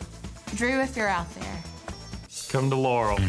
Drew, 0.55 0.79
if 0.79 0.95
you're 0.95 1.09
out 1.09 1.29
there, 1.35 1.63
Come 2.47 2.69
to 2.69 2.77
Laurel. 2.77 3.19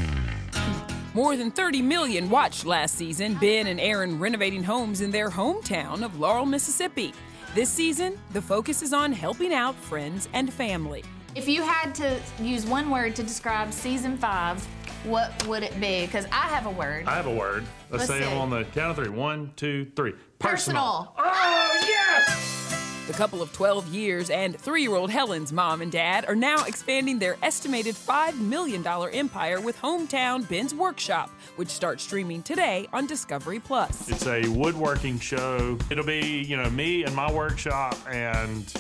More 1.19 1.37
than 1.37 1.51
30 1.51 1.83
million 1.83 2.31
watched 2.31 2.65
last 2.65 2.95
season 2.95 3.35
Ben 3.41 3.67
and 3.67 3.81
Erin 3.81 4.21
renovating 4.21 4.63
homes 4.63 5.01
in 5.01 5.11
their 5.11 5.29
hometown 5.29 6.05
of 6.05 6.21
Laurel, 6.21 6.47
Mississippi. 6.47 7.13
This 7.57 7.69
season, 7.69 8.17
the 8.33 8.41
focus 8.41 8.83
is 8.83 8.93
on 8.93 9.11
helping 9.11 9.53
out 9.53 9.75
friends 9.75 10.29
and 10.33 10.53
family. 10.53 11.03
if 11.35 11.49
you 11.49 11.65
had 11.65 11.93
to 11.97 12.21
use 12.41 12.65
one 12.67 12.89
word 12.89 13.17
to 13.17 13.25
describe 13.25 13.73
season 13.73 14.17
five, 14.17 14.65
what 15.03 15.45
would 15.49 15.65
it 15.65 15.81
be? 15.81 16.03
Because 16.03 16.27
I 16.27 16.47
have 16.55 16.67
a 16.67 16.71
word. 16.71 17.07
I 17.09 17.17
have 17.17 17.27
a 17.27 17.35
word. 17.35 17.65
Let's, 17.91 18.09
Let's 18.09 18.25
say 18.25 18.31
I'm 18.31 18.39
on 18.39 18.51
the 18.51 18.63
count 18.67 18.97
of 18.97 19.05
three. 19.05 19.09
One, 19.13 19.53
two, 19.57 19.91
three. 19.97 20.15
Personal. 20.39 21.15
Oh, 21.19 21.81
yes! 21.83 22.88
The 23.09 23.15
couple 23.15 23.41
of 23.41 23.51
12 23.55 23.89
years 23.89 24.29
and 24.29 24.55
three 24.61 24.83
year 24.83 24.95
old 24.95 25.11
Helen's 25.11 25.51
mom 25.51 25.81
and 25.81 25.91
dad 25.91 26.27
are 26.29 26.35
now 26.35 26.67
expanding 26.67 27.19
their 27.19 27.39
estimated 27.43 27.95
$5 27.95 28.39
million 28.39 28.87
empire 28.87 29.63
with 29.63 29.79
Hometown 29.79 30.47
Ben's 30.47 30.75
Workshop, 30.75 31.31
which 31.57 31.71
starts 31.71 32.05
streaming 32.05 32.43
today 32.43 32.87
on 32.93 33.07
Discovery 33.07 33.61
Plus. 33.61 34.11
It's 34.11 34.27
a 34.27 34.47
woodworking 34.49 35.19
show. 35.21 35.79
It'll 35.91 36.05
be, 36.05 36.45
you 36.47 36.59
know, 36.59 36.69
me 36.69 37.05
and 37.05 37.17
my 37.17 37.33
workshop 37.33 37.97
and 38.11 38.71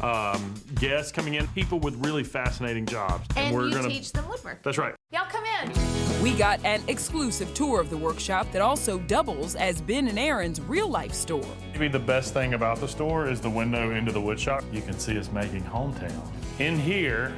um, 0.00 0.54
guests 0.76 1.10
coming 1.10 1.34
in, 1.34 1.48
people 1.48 1.80
with 1.80 1.96
really 2.04 2.22
fascinating 2.22 2.86
jobs. 2.86 3.26
And, 3.34 3.52
we're 3.52 3.66
you 3.66 3.74
gonna. 3.74 3.88
teach 3.88 4.12
them 4.12 4.28
woodwork. 4.28 4.62
That's 4.62 4.78
right. 4.78 4.94
Y'all 5.10 5.26
come 5.28 5.44
in. 5.44 6.22
We 6.22 6.34
got 6.34 6.64
an 6.64 6.84
exclusive 6.86 7.52
tour 7.52 7.80
of 7.80 7.90
the 7.90 7.96
workshop 7.96 8.52
that 8.52 8.62
also 8.62 9.00
doubles 9.00 9.56
as 9.56 9.80
Ben 9.80 10.06
and 10.06 10.20
Erin's 10.20 10.60
real 10.60 10.88
life 10.88 11.14
store. 11.14 11.42
Maybe 11.72 11.88
the 11.88 11.98
best 11.98 12.34
thing 12.34 12.52
about 12.52 12.80
the 12.80 12.86
store 12.86 13.28
is 13.28 13.40
the 13.40 13.48
window 13.48 13.92
into 13.92 14.12
the 14.12 14.20
wood 14.20 14.38
shop. 14.38 14.62
You 14.70 14.82
can 14.82 14.98
see 14.98 15.18
us 15.18 15.32
making 15.32 15.62
hometown. 15.62 16.22
In 16.58 16.78
here 16.78 17.32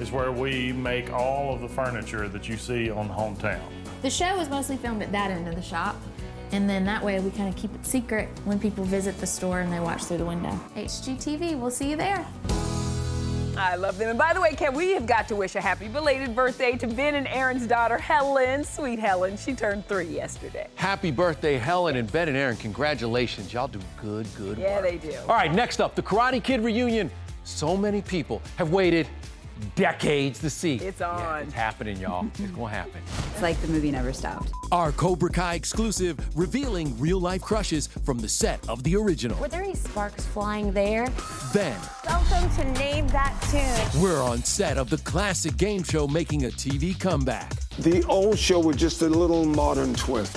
is 0.00 0.12
where 0.12 0.30
we 0.30 0.72
make 0.72 1.10
all 1.12 1.54
of 1.54 1.62
the 1.62 1.68
furniture 1.68 2.28
that 2.28 2.46
you 2.46 2.58
see 2.58 2.90
on 2.90 3.08
hometown. 3.08 3.62
The 4.02 4.10
show 4.10 4.36
was 4.36 4.50
mostly 4.50 4.76
filmed 4.76 5.02
at 5.02 5.10
that 5.12 5.30
end 5.30 5.48
of 5.48 5.54
the 5.54 5.62
shop. 5.62 5.96
And 6.52 6.68
then 6.68 6.84
that 6.84 7.02
way 7.02 7.18
we 7.20 7.30
kind 7.30 7.48
of 7.48 7.56
keep 7.56 7.74
it 7.74 7.86
secret 7.86 8.28
when 8.44 8.60
people 8.60 8.84
visit 8.84 9.18
the 9.18 9.26
store 9.26 9.60
and 9.60 9.72
they 9.72 9.80
watch 9.80 10.04
through 10.04 10.18
the 10.18 10.26
window. 10.26 10.58
HGTV, 10.76 11.58
we'll 11.58 11.70
see 11.70 11.90
you 11.90 11.96
there. 11.96 12.26
I 13.60 13.74
love 13.76 13.98
them. 13.98 14.10
And 14.10 14.18
by 14.18 14.32
the 14.32 14.40
way, 14.40 14.54
Ken, 14.54 14.74
we 14.74 14.92
have 14.92 15.06
got 15.06 15.28
to 15.28 15.36
wish 15.36 15.54
a 15.54 15.60
happy 15.60 15.88
belated 15.88 16.34
birthday 16.34 16.76
to 16.76 16.86
Ben 16.86 17.14
and 17.14 17.26
Erin's 17.28 17.66
daughter, 17.66 17.98
Helen. 17.98 18.64
Sweet 18.64 18.98
Helen. 18.98 19.36
She 19.36 19.54
turned 19.54 19.86
three 19.86 20.06
yesterday. 20.06 20.68
Happy 20.76 21.10
birthday, 21.10 21.56
Helen 21.56 21.96
and 21.96 22.10
Ben 22.10 22.28
and 22.28 22.36
Erin. 22.36 22.56
Congratulations. 22.56 23.52
Y'all 23.52 23.68
do 23.68 23.80
good, 24.00 24.26
good 24.36 24.58
Yeah, 24.58 24.80
work. 24.80 24.84
Yeah, 24.84 24.98
they 24.98 24.98
do. 24.98 25.16
All 25.22 25.34
right, 25.36 25.52
next 25.52 25.80
up, 25.80 25.94
the 25.94 26.02
Karate 26.02 26.42
Kid 26.42 26.60
reunion. 26.60 27.10
So 27.44 27.76
many 27.76 28.02
people 28.02 28.42
have 28.56 28.70
waited 28.70 29.08
decades 29.74 30.38
to 30.40 30.50
see. 30.50 30.76
It's 30.76 31.00
on. 31.00 31.42
it's 31.42 31.52
happening, 31.52 31.96
y'all. 31.98 32.26
it's 32.26 32.50
going 32.52 32.70
to 32.70 32.76
happen. 32.76 33.00
It's 33.32 33.42
like 33.42 33.60
the 33.60 33.68
movie 33.68 33.90
never 33.90 34.12
stopped. 34.12 34.50
Our 34.72 34.92
Cobra 34.92 35.30
Kai 35.30 35.54
exclusive 35.54 36.18
revealing 36.36 36.98
real 36.98 37.20
life 37.20 37.42
crushes 37.42 37.86
from 37.86 38.18
the 38.18 38.28
set 38.28 38.66
of 38.68 38.82
the 38.84 38.96
original. 38.96 39.38
Were 39.40 39.48
there 39.48 39.62
any 39.62 39.74
sparks 39.74 40.24
flying 40.26 40.72
there? 40.72 41.08
Then, 41.52 41.78
Welcome 42.06 42.50
to 42.56 42.64
Name 42.78 43.06
That 43.08 43.34
Tune. 43.50 44.02
we're 44.02 44.22
on 44.22 44.42
set 44.44 44.76
of 44.78 44.90
the 44.90 44.98
classic 44.98 45.56
game 45.56 45.82
show 45.82 46.06
making 46.06 46.44
a 46.44 46.48
TV 46.48 46.98
comeback. 46.98 47.52
The 47.78 48.04
old 48.04 48.38
show 48.38 48.58
with 48.58 48.76
just 48.76 49.02
a 49.02 49.08
little 49.08 49.44
modern 49.44 49.94
twist. 49.94 50.36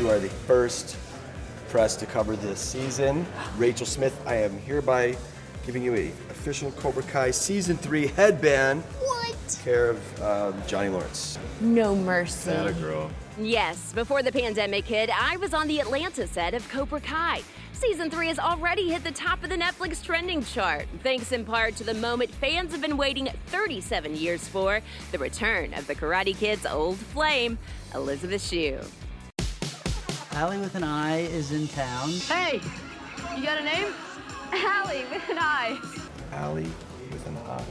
You 0.00 0.08
are 0.08 0.18
the 0.18 0.30
first 0.30 0.96
press 1.68 1.94
to 1.94 2.06
cover 2.06 2.34
this 2.34 2.58
season, 2.58 3.26
Rachel 3.58 3.84
Smith, 3.84 4.18
I 4.26 4.36
am 4.36 4.56
hereby 4.60 5.14
giving 5.66 5.82
you 5.82 5.94
a 5.94 6.08
official 6.30 6.72
Cobra 6.72 7.02
Kai 7.02 7.30
season 7.30 7.76
three 7.76 8.06
headband. 8.06 8.82
What? 8.82 9.60
Care 9.62 9.90
of 9.90 10.22
um, 10.22 10.62
Johnny 10.66 10.88
Lawrence. 10.88 11.38
No 11.60 11.94
mercy. 11.94 12.48
That 12.48 12.66
a 12.66 12.72
girl. 12.72 13.10
Yes, 13.38 13.92
before 13.92 14.22
the 14.22 14.32
pandemic 14.32 14.86
hit, 14.86 15.10
I 15.10 15.36
was 15.36 15.52
on 15.52 15.68
the 15.68 15.80
Atlanta 15.80 16.26
set 16.26 16.54
of 16.54 16.66
Cobra 16.70 17.00
Kai. 17.00 17.42
Season 17.74 18.10
3 18.10 18.28
has 18.28 18.38
already 18.38 18.88
hit 18.88 19.04
the 19.04 19.12
top 19.12 19.42
of 19.42 19.50
the 19.50 19.56
Netflix 19.56 20.02
trending 20.02 20.42
chart, 20.42 20.86
thanks 21.02 21.32
in 21.32 21.44
part 21.44 21.76
to 21.76 21.84
the 21.84 21.94
moment 21.94 22.30
fans 22.30 22.72
have 22.72 22.80
been 22.80 22.96
waiting 22.96 23.28
37 23.46 24.16
years 24.16 24.48
for 24.48 24.80
the 25.12 25.18
return 25.18 25.74
of 25.74 25.86
the 25.86 25.94
Karate 25.94 26.36
Kid's 26.36 26.64
old 26.64 26.96
flame, 26.96 27.58
Elizabeth 27.94 28.46
Shue. 28.46 28.80
Allie 30.32 30.58
with 30.58 30.74
an 30.76 30.84
I 30.84 31.18
is 31.22 31.50
in 31.50 31.66
town. 31.68 32.10
Hey, 32.10 32.60
you 33.36 33.42
got 33.42 33.58
a 33.58 33.64
name? 33.64 33.88
Allie 34.52 35.04
with 35.10 35.28
an 35.28 35.38
I. 35.38 35.78
Allie 36.32 36.70
with 37.10 37.26
an 37.26 37.36
I. 37.38 37.62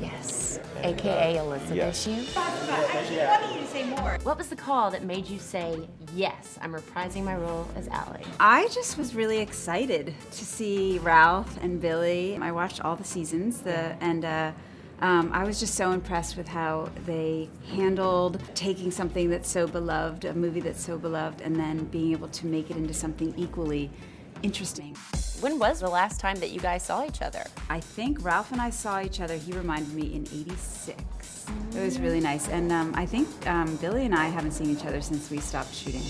Yes, 0.00 0.60
aka 0.82 1.36
Elizabeth 1.38 1.74
Yes. 1.76 2.04
Shue. 2.04 2.24
I 2.36 3.40
wanted 3.40 3.54
you 3.54 3.60
to 3.62 3.66
say 3.68 3.84
more. 3.84 4.18
What 4.22 4.36
was 4.38 4.48
the 4.48 4.56
call 4.56 4.90
that 4.92 5.04
made 5.04 5.26
you 5.26 5.38
say, 5.38 5.88
yes, 6.14 6.58
I'm 6.60 6.72
reprising 6.72 7.24
my 7.24 7.36
role 7.36 7.66
as 7.76 7.88
Allie? 7.88 8.24
I 8.38 8.68
just 8.68 8.96
was 8.98 9.14
really 9.14 9.38
excited 9.38 10.14
to 10.32 10.44
see 10.44 10.98
Ralph 10.98 11.56
and 11.62 11.80
Billy. 11.80 12.36
I 12.40 12.52
watched 12.52 12.80
all 12.84 12.94
the 12.96 13.04
seasons, 13.04 13.60
the 13.60 13.96
and 14.00 14.24
uh, 14.24 14.52
um, 15.00 15.30
I 15.32 15.44
was 15.44 15.60
just 15.60 15.74
so 15.74 15.92
impressed 15.92 16.36
with 16.36 16.48
how 16.48 16.90
they 17.06 17.48
handled 17.70 18.40
taking 18.54 18.90
something 18.90 19.30
that's 19.30 19.48
so 19.48 19.66
beloved, 19.66 20.24
a 20.24 20.34
movie 20.34 20.60
that's 20.60 20.84
so 20.84 20.98
beloved, 20.98 21.40
and 21.40 21.54
then 21.54 21.84
being 21.84 22.12
able 22.12 22.28
to 22.28 22.46
make 22.46 22.70
it 22.70 22.76
into 22.76 22.94
something 22.94 23.32
equally 23.36 23.90
interesting. 24.42 24.96
When 25.40 25.58
was 25.58 25.80
the 25.80 25.88
last 25.88 26.20
time 26.20 26.36
that 26.40 26.50
you 26.50 26.60
guys 26.60 26.82
saw 26.82 27.06
each 27.06 27.22
other? 27.22 27.44
I 27.70 27.80
think 27.80 28.24
Ralph 28.24 28.50
and 28.50 28.60
I 28.60 28.70
saw 28.70 29.00
each 29.00 29.20
other. 29.20 29.36
He 29.36 29.52
reminded 29.52 29.94
me 29.94 30.14
in 30.14 30.22
'86. 30.22 31.02
It 31.74 31.80
was 31.80 32.00
really 32.00 32.20
nice, 32.20 32.48
and 32.48 32.72
um, 32.72 32.92
I 32.96 33.06
think 33.06 33.28
um, 33.46 33.76
Billy 33.76 34.04
and 34.04 34.14
I 34.14 34.26
haven't 34.26 34.52
seen 34.52 34.70
each 34.70 34.84
other 34.84 35.00
since 35.00 35.30
we 35.30 35.38
stopped 35.38 35.74
shooting. 35.74 36.02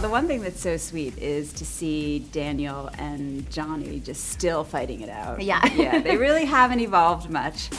The 0.00 0.08
one 0.08 0.26
thing 0.26 0.40
that's 0.40 0.60
so 0.60 0.76
sweet 0.76 1.16
is 1.18 1.52
to 1.54 1.64
see 1.64 2.20
Daniel 2.32 2.90
and 2.98 3.48
Johnny 3.50 4.00
just 4.00 4.30
still 4.30 4.64
fighting 4.64 5.02
it 5.02 5.08
out. 5.08 5.40
Yeah. 5.40 5.64
yeah, 5.74 6.00
they 6.00 6.16
really 6.16 6.44
haven't 6.44 6.80
evolved 6.80 7.30
much. 7.30 7.70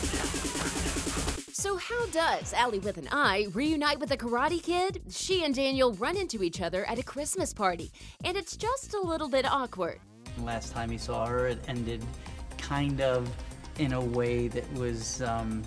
So, 1.54 1.76
how 1.76 2.06
does 2.08 2.54
Allie 2.54 2.80
with 2.80 2.98
an 2.98 3.08
I 3.12 3.48
reunite 3.52 4.00
with 4.00 4.10
the 4.10 4.18
Karate 4.18 4.62
Kid? 4.62 5.02
She 5.10 5.44
and 5.44 5.56
Daniel 5.56 5.94
run 5.94 6.16
into 6.16 6.44
each 6.44 6.62
other 6.62 6.86
at 6.86 7.00
a 7.00 7.04
Christmas 7.04 7.52
party, 7.52 7.92
and 8.24 8.38
it's 8.38 8.56
just 8.56 8.94
a 8.94 9.02
little 9.02 9.28
bit 9.28 9.44
awkward. 9.44 10.00
Last 10.44 10.72
time 10.72 10.92
he 10.92 10.98
saw 10.98 11.26
her, 11.26 11.48
it 11.48 11.60
ended 11.68 12.06
kind 12.58 13.02
of 13.02 13.28
in 13.80 13.94
a 13.94 14.02
way 14.02 14.48
that 14.50 14.72
was, 14.74 15.22
um, 15.24 15.64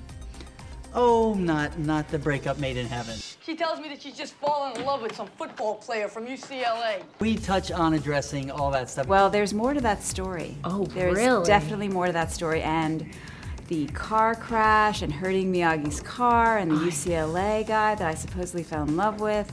oh, 0.95 1.35
not 1.35 1.79
not 1.79 2.09
the 2.09 2.19
breakup 2.19 2.59
made 2.59 2.77
in 2.77 2.87
heaven. 2.87 3.17
She 3.45 3.57
tells 3.57 3.81
me 3.81 3.89
that 3.89 4.03
she's 4.03 4.17
just 4.17 4.35
fallen 4.35 4.77
in 4.77 4.85
love 4.85 5.03
with 5.03 5.15
some 5.15 5.29
football 5.39 5.77
player 5.77 6.09
from 6.09 6.27
UCLA. 6.27 7.03
We 7.19 7.37
touch 7.37 7.71
on 7.71 7.95
addressing 7.95 8.51
all 8.51 8.71
that 8.73 8.91
stuff. 8.91 9.07
Well, 9.07 9.31
there's 9.31 9.55
more 9.55 9.75
to 9.75 9.81
that 9.81 10.03
story. 10.03 10.57
Oh, 10.65 10.85
There's 10.87 11.17
really? 11.17 11.47
definitely 11.47 11.89
more 11.89 12.07
to 12.07 12.13
that 12.13 12.33
story, 12.33 12.63
and 12.63 13.11
the 13.69 13.87
car 13.89 14.35
crash 14.35 15.03
and 15.03 15.13
hurting 15.13 15.53
Miyagi's 15.53 16.01
car 16.01 16.59
and 16.59 16.71
the 16.71 16.77
UCLA 16.77 17.67
guy 17.67 17.95
that 17.95 18.07
I 18.07 18.15
supposedly 18.15 18.65
fell 18.65 18.83
in 18.83 18.97
love 18.97 19.21
with. 19.21 19.51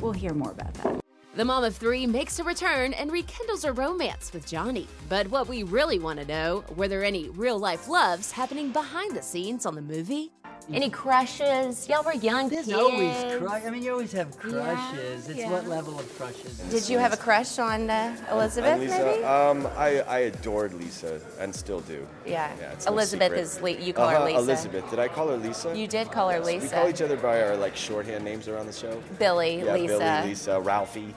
We'll 0.00 0.12
hear 0.12 0.34
more 0.34 0.50
about 0.50 0.74
that. 0.74 1.03
The 1.36 1.44
mom 1.44 1.64
of 1.64 1.74
three 1.74 2.06
makes 2.06 2.38
a 2.38 2.44
return 2.44 2.92
and 2.92 3.10
rekindles 3.10 3.64
her 3.64 3.72
romance 3.72 4.32
with 4.32 4.46
Johnny. 4.46 4.86
But 5.08 5.28
what 5.30 5.48
we 5.48 5.64
really 5.64 5.98
want 5.98 6.20
to 6.20 6.24
know 6.24 6.62
were 6.76 6.86
there 6.86 7.02
any 7.02 7.28
real 7.30 7.58
life 7.58 7.88
loves 7.88 8.30
happening 8.30 8.70
behind 8.70 9.16
the 9.16 9.22
scenes 9.22 9.66
on 9.66 9.74
the 9.74 9.82
movie? 9.82 10.30
Any 10.72 10.88
crushes? 10.88 11.88
Y'all 11.88 12.02
were 12.02 12.14
young 12.14 12.48
There's 12.48 12.66
kids. 12.66 12.78
always 12.78 13.36
crush. 13.38 13.64
I 13.64 13.70
mean, 13.70 13.82
you 13.82 13.92
always 13.92 14.12
have 14.12 14.36
crushes. 14.38 15.28
it's 15.28 15.38
yeah. 15.38 15.50
what 15.50 15.66
level 15.68 15.98
of 15.98 16.18
crushes. 16.18 16.56
Did 16.70 16.88
you 16.88 16.98
have 16.98 17.12
a 17.12 17.16
crush 17.18 17.58
on 17.58 17.90
uh, 17.90 18.16
Elizabeth, 18.30 18.70
And 18.72 18.80
Lisa, 18.80 19.04
maybe? 19.04 19.24
um, 19.24 19.66
I, 19.76 20.00
I 20.02 20.18
adored 20.20 20.72
Lisa 20.74 21.20
and 21.38 21.54
still 21.54 21.80
do. 21.80 22.06
Yeah. 22.24 22.50
it's 22.72 22.86
no 22.86 22.92
Elizabeth 22.92 23.28
secret. 23.32 23.40
is 23.40 23.60
Le- 23.60 23.70
you 23.86 23.92
call 23.92 24.08
her 24.08 24.16
Uh-huh, 24.16 24.24
Lisa. 24.26 24.38
Elizabeth. 24.38 24.88
Did 24.90 24.98
I 25.00 25.08
call 25.08 25.28
her 25.28 25.36
Lisa? 25.36 25.76
You 25.76 25.86
did 25.86 26.10
call 26.10 26.30
her 26.30 26.38
Yes. 26.42 26.62
We 26.62 26.68
call 26.68 26.88
each 26.88 27.02
other 27.02 27.16
by 27.16 27.42
our 27.42 27.56
like 27.56 27.76
shorthand 27.76 28.24
names 28.24 28.48
around 28.48 28.66
the 28.66 28.72
show. 28.72 29.02
Billy, 29.18 29.58
yeah, 29.58 29.74
Lisa. 29.74 29.98
Billy, 29.98 30.28
Lisa, 30.30 30.60
Ralphie. 30.60 31.14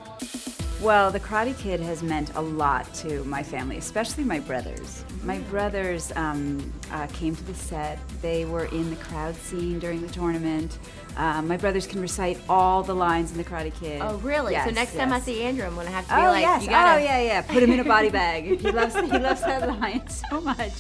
Well, 0.80 1.10
The 1.10 1.20
Karate 1.20 1.58
Kid 1.58 1.80
has 1.80 2.04
meant 2.04 2.32
a 2.36 2.42
lot 2.42 2.94
to 2.96 3.24
my 3.24 3.42
family, 3.42 3.78
especially 3.78 4.24
my 4.24 4.40
brothers. 4.40 5.04
My 5.24 5.40
brothers 5.40 6.12
um, 6.16 6.72
uh, 6.92 7.08
came 7.08 7.36
to 7.36 7.44
the 7.46 7.56
set. 7.56 7.98
They 8.22 8.46
were 8.46 8.66
in 8.66 8.92
the 8.92 8.96
crowd 8.98 9.36
scene 9.36 9.80
during 9.80 10.02
the 10.02 10.08
tournament. 10.08 10.78
Um, 11.18 11.48
my 11.48 11.58
brothers 11.58 11.88
can 11.88 12.00
recite 12.00 12.38
all 12.48 12.84
the 12.84 12.94
lines 12.94 13.32
in 13.32 13.38
The 13.40 13.44
Karate 13.44 13.74
Kid. 13.80 14.02
Oh, 14.04 14.18
really? 14.18 14.54
so 14.54 14.60
Yes, 14.60 14.76
next 14.76 14.96
time 14.96 15.12
I 15.12 15.20
see 15.20 15.42
Andrew, 15.42 15.66
I'm 15.66 15.74
gonna 15.74 15.90
have 15.90 16.08
to 16.10 16.16
be 16.16 16.22
Oh 16.22 16.26
like, 16.26 16.42
yes! 16.42 16.62
you 16.62 16.70
gotta. 16.70 17.02
Oh 17.02 17.04
yeah, 17.04 17.22
yeah. 17.22 17.42
Put 17.42 17.64
him 17.64 17.72
in 17.72 17.80
a 17.80 17.84
body 17.84 18.10
bag. 18.22 18.44
He 18.62 18.72
loves 18.72 18.94
he 18.94 19.02
loves 19.02 19.42
that 19.42 19.68
line 19.68 20.08
so 20.30 20.40
much. 20.42 20.74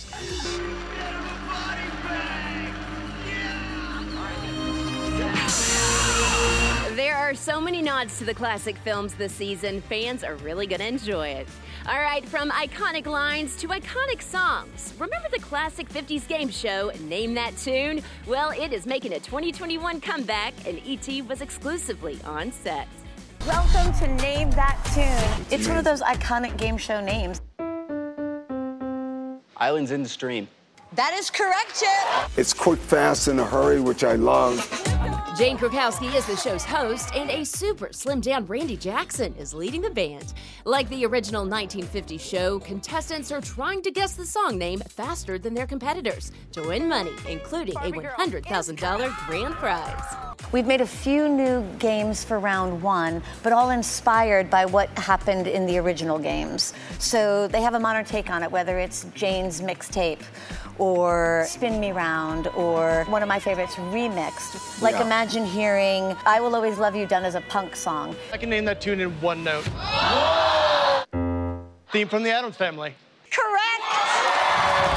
There 7.07 7.15
are 7.15 7.33
so 7.33 7.61
many 7.61 7.81
nods 7.81 8.17
to 8.17 8.25
the 8.25 8.33
classic 8.33 8.75
films 8.75 9.13
this 9.13 9.31
season, 9.31 9.79
fans 9.79 10.25
are 10.25 10.35
really 10.35 10.67
going 10.67 10.81
to 10.81 10.87
enjoy 10.87 11.29
it. 11.29 11.47
All 11.87 12.01
right, 12.01 12.23
from 12.25 12.51
iconic 12.51 13.05
lines 13.05 13.55
to 13.61 13.69
iconic 13.69 14.21
songs. 14.21 14.93
Remember 14.99 15.29
the 15.31 15.39
classic 15.39 15.87
50s 15.87 16.27
game 16.27 16.49
show, 16.49 16.91
Name 17.05 17.33
That 17.33 17.55
Tune? 17.55 18.03
Well, 18.25 18.49
it 18.49 18.73
is 18.73 18.85
making 18.85 19.13
a 19.13 19.21
2021 19.21 20.01
comeback, 20.01 20.53
and 20.67 20.81
E.T. 20.83 21.21
was 21.21 21.39
exclusively 21.39 22.19
on 22.25 22.51
set. 22.51 22.89
Welcome 23.45 23.93
to 23.99 24.13
Name 24.21 24.51
That 24.51 24.77
Tune. 24.93 25.45
It's 25.49 25.65
one 25.69 25.77
of 25.77 25.85
those 25.85 26.01
iconic 26.01 26.57
game 26.57 26.77
show 26.77 26.99
names. 26.99 27.39
Islands 29.55 29.91
in 29.91 30.03
the 30.03 30.09
stream. 30.09 30.49
That 30.91 31.13
is 31.13 31.29
correct, 31.29 31.79
Chip. 31.79 32.37
It's 32.37 32.53
quick, 32.53 32.79
fast, 32.79 33.29
in 33.29 33.39
a 33.39 33.45
hurry, 33.45 33.79
which 33.79 34.03
I 34.03 34.15
love. 34.15 34.59
Jane 35.37 35.55
Krakowski 35.55 36.15
is 36.15 36.25
the 36.25 36.35
show's 36.35 36.63
host, 36.63 37.13
and 37.13 37.29
a 37.29 37.45
super 37.45 37.89
slim 37.91 38.21
down 38.21 38.47
Randy 38.47 38.75
Jackson 38.75 39.35
is 39.35 39.53
leading 39.53 39.81
the 39.81 39.89
band. 39.91 40.33
Like 40.65 40.89
the 40.89 41.05
original 41.05 41.41
1950 41.41 42.17
show, 42.17 42.57
contestants 42.57 43.31
are 43.31 43.39
trying 43.39 43.83
to 43.83 43.91
guess 43.91 44.15
the 44.15 44.25
song 44.25 44.57
name 44.57 44.79
faster 44.79 45.37
than 45.37 45.53
their 45.53 45.67
competitors 45.67 46.31
to 46.53 46.63
win 46.63 46.89
money, 46.89 47.11
including 47.29 47.75
a 47.75 47.91
$100,000 47.91 49.27
grand 49.27 49.53
prize. 49.53 50.15
We've 50.51 50.65
made 50.65 50.81
a 50.81 50.87
few 50.87 51.29
new 51.29 51.63
games 51.77 52.23
for 52.23 52.39
round 52.39 52.81
one, 52.81 53.21
but 53.43 53.53
all 53.53 53.69
inspired 53.69 54.49
by 54.49 54.65
what 54.65 54.89
happened 54.97 55.45
in 55.45 55.67
the 55.67 55.77
original 55.77 56.17
games. 56.17 56.73
So 56.97 57.47
they 57.47 57.61
have 57.61 57.75
a 57.75 57.79
modern 57.79 58.05
take 58.05 58.31
on 58.31 58.41
it, 58.41 58.51
whether 58.51 58.79
it's 58.79 59.05
Jane's 59.13 59.61
mixtape 59.61 60.23
or 60.79 61.45
Spin 61.47 61.79
Me 61.79 61.91
Round 61.91 62.47
or 62.55 63.05
one 63.09 63.21
of 63.21 63.27
my 63.27 63.39
favorites, 63.39 63.75
Remixed. 63.75 64.81
Like 64.81 64.95
Yeah. 64.95 65.05
imagine 65.05 65.45
hearing 65.45 66.15
I 66.25 66.39
Will 66.39 66.55
Always 66.55 66.77
Love 66.77 66.95
You 66.95 67.05
done 67.05 67.25
as 67.25 67.35
a 67.35 67.41
punk 67.41 67.75
song. 67.75 68.15
I 68.33 68.37
can 68.37 68.49
name 68.49 68.65
that 68.65 68.81
tune 68.81 68.99
in 68.99 69.11
one 69.21 69.43
note. 69.43 69.65
Theme 71.91 72.07
from 72.09 72.23
the 72.23 72.31
Addams 72.31 72.55
Family. 72.57 72.93
Correct! 73.31 73.63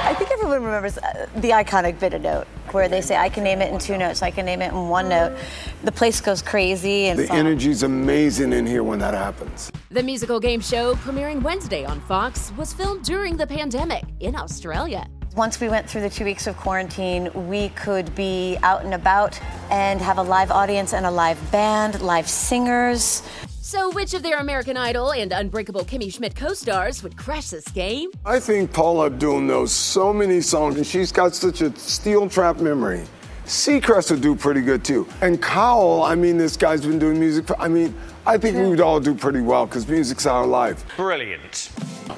I 0.03 0.15
think 0.19 0.31
everyone 0.33 0.65
remembers 0.65 0.99
uh, 0.99 1.27
the 1.37 1.51
iconic 1.51 2.01
bit 2.01 2.15
of 2.15 2.23
note 2.23 2.47
where 2.73 2.89
they 2.89 3.01
say, 3.01 3.17
I 3.17 3.29
can 3.29 3.45
name 3.45 3.61
it 3.63 3.73
in 3.73 3.79
two 3.79 3.97
notes, 3.97 4.23
I 4.23 4.31
can 4.31 4.45
name 4.45 4.61
it 4.63 4.73
in 4.73 4.89
one 4.89 5.09
note. 5.09 5.37
The 5.85 5.93
place 5.93 6.21
goes 6.21 6.43
crazy 6.43 7.07
and 7.07 7.19
The 7.19 7.27
fun. 7.27 7.39
energy's 7.39 7.83
amazing 7.85 8.53
in 8.53 8.67
here 8.67 8.83
when 8.83 8.99
that 9.01 9.15
happens. 9.15 9.71
The 9.91 10.03
musical 10.03 10.41
game 10.41 10.61
show, 10.61 10.95
premiering 10.97 11.43
Wednesday 11.43 11.85
on 11.85 12.01
Fox, 12.03 12.53
was 12.57 12.73
filmed 12.73 13.05
during 13.05 13.37
the 13.37 13.47
pandemic 13.47 14.05
in 14.21 14.35
Australia. 14.37 15.07
Once 15.37 15.61
we 15.61 15.69
went 15.69 15.89
through 15.89 16.01
the 16.01 16.11
two 16.11 16.25
weeks 16.25 16.49
of 16.49 16.57
quarantine, 16.57 17.31
we 17.49 17.69
could 17.71 18.13
be 18.17 18.59
out 18.65 18.85
and 18.85 18.95
about 18.95 19.41
and 19.71 20.01
have 20.01 20.19
a 20.19 20.23
live 20.23 20.51
audience 20.51 20.93
and 20.93 21.07
a 21.07 21.11
live 21.11 21.39
band, 21.53 22.01
live 22.03 22.29
singers. 22.29 23.23
So, 23.61 23.93
which 23.93 24.13
of 24.13 24.25
their 24.25 24.39
American 24.39 24.77
Idol 24.77 25.13
and 25.13 25.33
Unbreakable 25.33 25.85
Kimmy 25.85 26.13
Schmidt 26.13 26.35
co 26.35 26.53
stars 26.53 27.05
would 27.05 27.17
crash 27.17 27.51
this 27.51 27.69
game? 27.69 28.11
I 28.27 28.41
think 28.41 28.73
Paula 28.73 29.07
Abdul 29.07 29.41
knows 29.41 29.71
so 29.71 30.13
many 30.13 30.41
songs 30.41 30.75
and 30.77 30.85
she's 30.85 31.13
got 31.13 31.37
such 31.37 31.61
a 31.61 31.77
steel 31.79 32.29
trap 32.29 32.59
memory. 32.59 33.05
Seacrest 33.45 34.11
would 34.11 34.23
do 34.23 34.35
pretty 34.35 34.63
good 34.63 34.85
too. 34.85 35.07
And 35.23 35.41
Cowell, 35.41 36.03
I 36.03 36.17
mean, 36.17 36.39
this 36.39 36.57
guy's 36.57 36.85
been 36.85 36.99
doing 36.99 37.21
music 37.21 37.47
for, 37.47 37.61
I 37.61 37.69
mean, 37.69 37.95
I 38.27 38.37
think 38.37 38.57
we 38.57 38.67
would 38.67 38.81
all 38.81 38.99
do 38.99 39.15
pretty 39.15 39.41
well 39.41 39.67
because 39.67 39.87
music's 39.87 40.27
our 40.27 40.45
life. 40.45 40.85
Brilliant. 40.97 41.55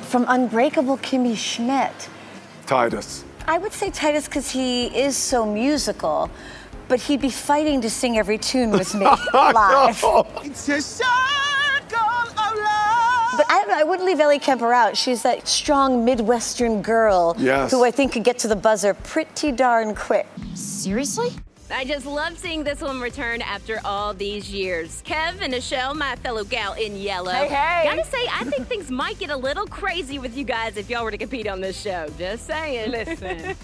From 0.09 0.25
Unbreakable 0.29 0.97
Kimmy 0.99 1.37
Schmidt. 1.37 2.09
Titus. 2.67 3.25
I 3.47 3.59
would 3.59 3.73
say 3.73 3.91
Titus 3.91 4.27
because 4.27 4.51
he 4.51 4.87
is 4.87 5.17
so 5.17 5.45
musical, 5.45 6.31
but 6.89 7.01
he'd 7.01 7.21
be 7.21 7.31
fighting 7.31 7.81
to 7.81 7.91
sing 7.91 8.19
every 8.19 8.39
tune 8.39 8.71
with 8.71 8.95
me 8.95 9.07
live. 9.35 10.03
It's 10.45 10.69
a 10.69 10.81
circle 10.81 11.09
of 11.99 12.37
love. 12.37 13.35
But 13.37 13.47
I 13.49 13.59
don't 13.63 13.69
know, 13.69 13.79
I 13.79 13.85
wouldn't 13.85 14.07
leave 14.07 14.21
Ellie 14.21 14.39
Kemper 14.39 14.73
out. 14.73 14.97
She's 14.97 15.23
that 15.23 15.49
strong 15.49 16.05
Midwestern 16.05 16.83
girl 16.83 17.35
Yes. 17.39 17.71
who 17.71 17.85
I 17.85 17.91
think 17.91 18.13
could 18.13 18.25
get 18.25 18.39
to 18.41 18.49
the 18.49 18.57
buzzer 18.57 18.95
pretty 18.95 19.53
darn 19.53 19.95
quick. 19.95 20.27
Seriously? 20.55 21.31
I 21.73 21.85
just 21.85 22.05
love 22.07 22.39
seeing 22.39 22.65
this 22.65 22.81
one 22.81 23.01
return 23.01 23.41
after 23.41 23.81
all 23.85 24.13
these 24.13 24.51
years. 24.53 25.03
Kev 25.07 25.41
and 25.41 25.53
Michelle, 25.53 25.95
my 25.95 26.17
fellow 26.17 26.45
gal 26.45 26.75
in 26.75 26.97
yellow. 26.97 27.33
Hey, 27.33 27.49
hey. 27.49 27.83
Gotta 27.85 28.05
say, 28.05 28.27
I 28.31 28.45
think 28.45 28.69
things 28.69 28.91
might 28.91 29.19
get 29.19 29.31
a 29.31 29.37
little 29.37 29.67
crazy 29.67 30.19
with 30.19 30.37
you 30.37 30.45
guys 30.45 30.77
if 30.77 30.91
y'all 30.91 31.03
were 31.05 31.11
to 31.11 31.19
compete 31.19 31.47
on 31.47 31.61
this 31.61 31.81
show. 31.81 32.09
Just 32.19 32.47
saying. 32.47 32.91
Listen. 32.91 33.57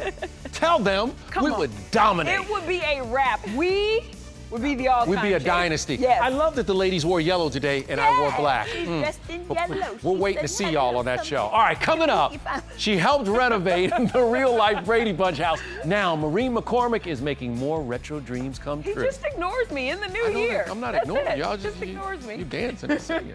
Tell 0.53 0.79
them 0.79 1.13
Come 1.31 1.45
we 1.45 1.51
on. 1.51 1.59
would 1.59 1.91
dominate. 1.91 2.41
It 2.41 2.51
would 2.51 2.67
be 2.67 2.81
a 2.81 3.03
wrap. 3.05 3.47
We 3.51 4.03
would 4.51 4.63
be 4.63 4.75
the 4.75 4.89
all-time 4.89 5.11
We'd 5.11 5.23
be 5.23 5.33
a 5.35 5.41
dynasty. 5.41 5.97
Yes. 5.97 6.21
I 6.23 6.29
love 6.29 6.55
that 6.57 6.67
the 6.67 6.75
ladies 6.75 7.05
wore 7.05 7.21
yellow 7.21 7.49
today 7.51 7.85
and 7.89 8.01
I 8.01 8.19
wore 8.21 8.33
black. 8.37 8.67
She's 8.69 8.89
Mm. 8.89 9.01
dressed 9.01 9.21
in 9.29 9.49
We're- 9.49 9.61
yellow. 9.79 9.93
We're 10.03 10.13
She's 10.13 10.21
waiting 10.21 10.43
to 10.43 10.49
see 10.49 10.71
y'all 10.71 10.97
on 10.97 11.05
that 11.05 11.25
show. 11.27 11.43
All 11.47 11.59
right, 11.61 11.79
coming 11.79 12.09
up, 12.11 12.35
she 12.79 12.97
helped 12.97 13.29
renovate 13.29 13.91
the 14.13 14.23
real 14.23 14.55
life 14.55 14.85
Brady 14.85 15.13
Bunch 15.13 15.39
house. 15.39 15.61
Now, 15.85 16.17
Maureen 16.17 16.55
McCormick 16.55 17.07
is 17.07 17.21
making 17.21 17.57
more 17.59 17.83
retro 17.83 18.21
dreams 18.21 18.59
come 18.59 18.83
He 18.83 18.93
true. 18.93 19.03
He 19.03 19.09
just 19.09 19.25
ignores 19.25 19.71
me 19.71 19.91
in 19.91 20.01
the 20.01 20.09
new 20.09 20.29
year. 20.39 20.65
that. 20.67 20.71
I'm 20.71 20.81
not 20.81 20.93
That's 20.93 21.05
ignoring 21.05 21.27
it. 21.29 21.37
you. 21.39 21.43
Y'all 21.45 21.57
just, 21.57 21.65
just- 21.65 21.81
you- 21.81 21.89
ignores 21.93 22.25
me. 22.27 22.37
You 22.37 22.45
dancing 22.45 22.91
and 22.91 23.01
singing. 23.01 23.35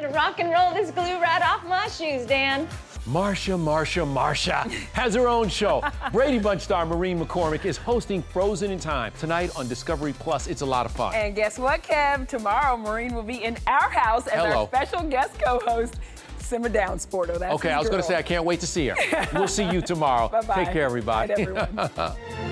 Gonna 0.00 0.12
rock 0.14 0.38
and 0.38 0.52
roll 0.52 0.72
this 0.72 0.92
glue 0.92 1.20
right 1.20 1.42
off 1.42 1.66
my 1.66 1.88
shoes, 1.88 2.24
Dan. 2.24 2.68
Marsha, 3.04 3.58
Marsha, 3.58 4.06
Marsha 4.06 4.70
has 4.92 5.14
her 5.16 5.26
own 5.26 5.48
show. 5.48 5.82
Brady 6.12 6.38
Bunch 6.38 6.60
star 6.62 6.86
Maureen 6.86 7.18
McCormick 7.18 7.64
is 7.64 7.76
hosting 7.76 8.22
Frozen 8.22 8.70
in 8.70 8.78
Time 8.78 9.12
tonight 9.18 9.50
on 9.56 9.66
Discovery 9.66 10.12
Plus. 10.12 10.46
It's 10.46 10.60
a 10.60 10.66
lot 10.66 10.86
of 10.86 10.92
fun. 10.92 11.16
And 11.16 11.34
guess 11.34 11.58
what, 11.58 11.82
Kev? 11.82 12.28
Tomorrow, 12.28 12.76
Maureen 12.76 13.12
will 13.12 13.24
be 13.24 13.42
in 13.42 13.56
our 13.66 13.90
house 13.90 14.28
as 14.28 14.34
Hello. 14.34 14.60
our 14.60 14.66
special 14.68 15.02
guest 15.08 15.36
co-host. 15.40 15.96
Simmer 16.38 16.68
down, 16.68 16.98
Sporto. 16.98 17.36
That's 17.36 17.54
okay, 17.54 17.72
I 17.72 17.80
was 17.80 17.88
going 17.88 18.00
to 18.00 18.06
say 18.06 18.14
I 18.14 18.22
can't 18.22 18.44
wait 18.44 18.60
to 18.60 18.68
see 18.68 18.86
her. 18.88 18.96
we'll 19.34 19.48
see 19.48 19.68
you 19.68 19.80
tomorrow. 19.82 20.28
Bye-bye. 20.28 20.64
Take 20.64 20.72
care, 20.74 20.84
everybody. 20.84 21.32
Night, 21.34 21.40
everyone. 21.40 21.90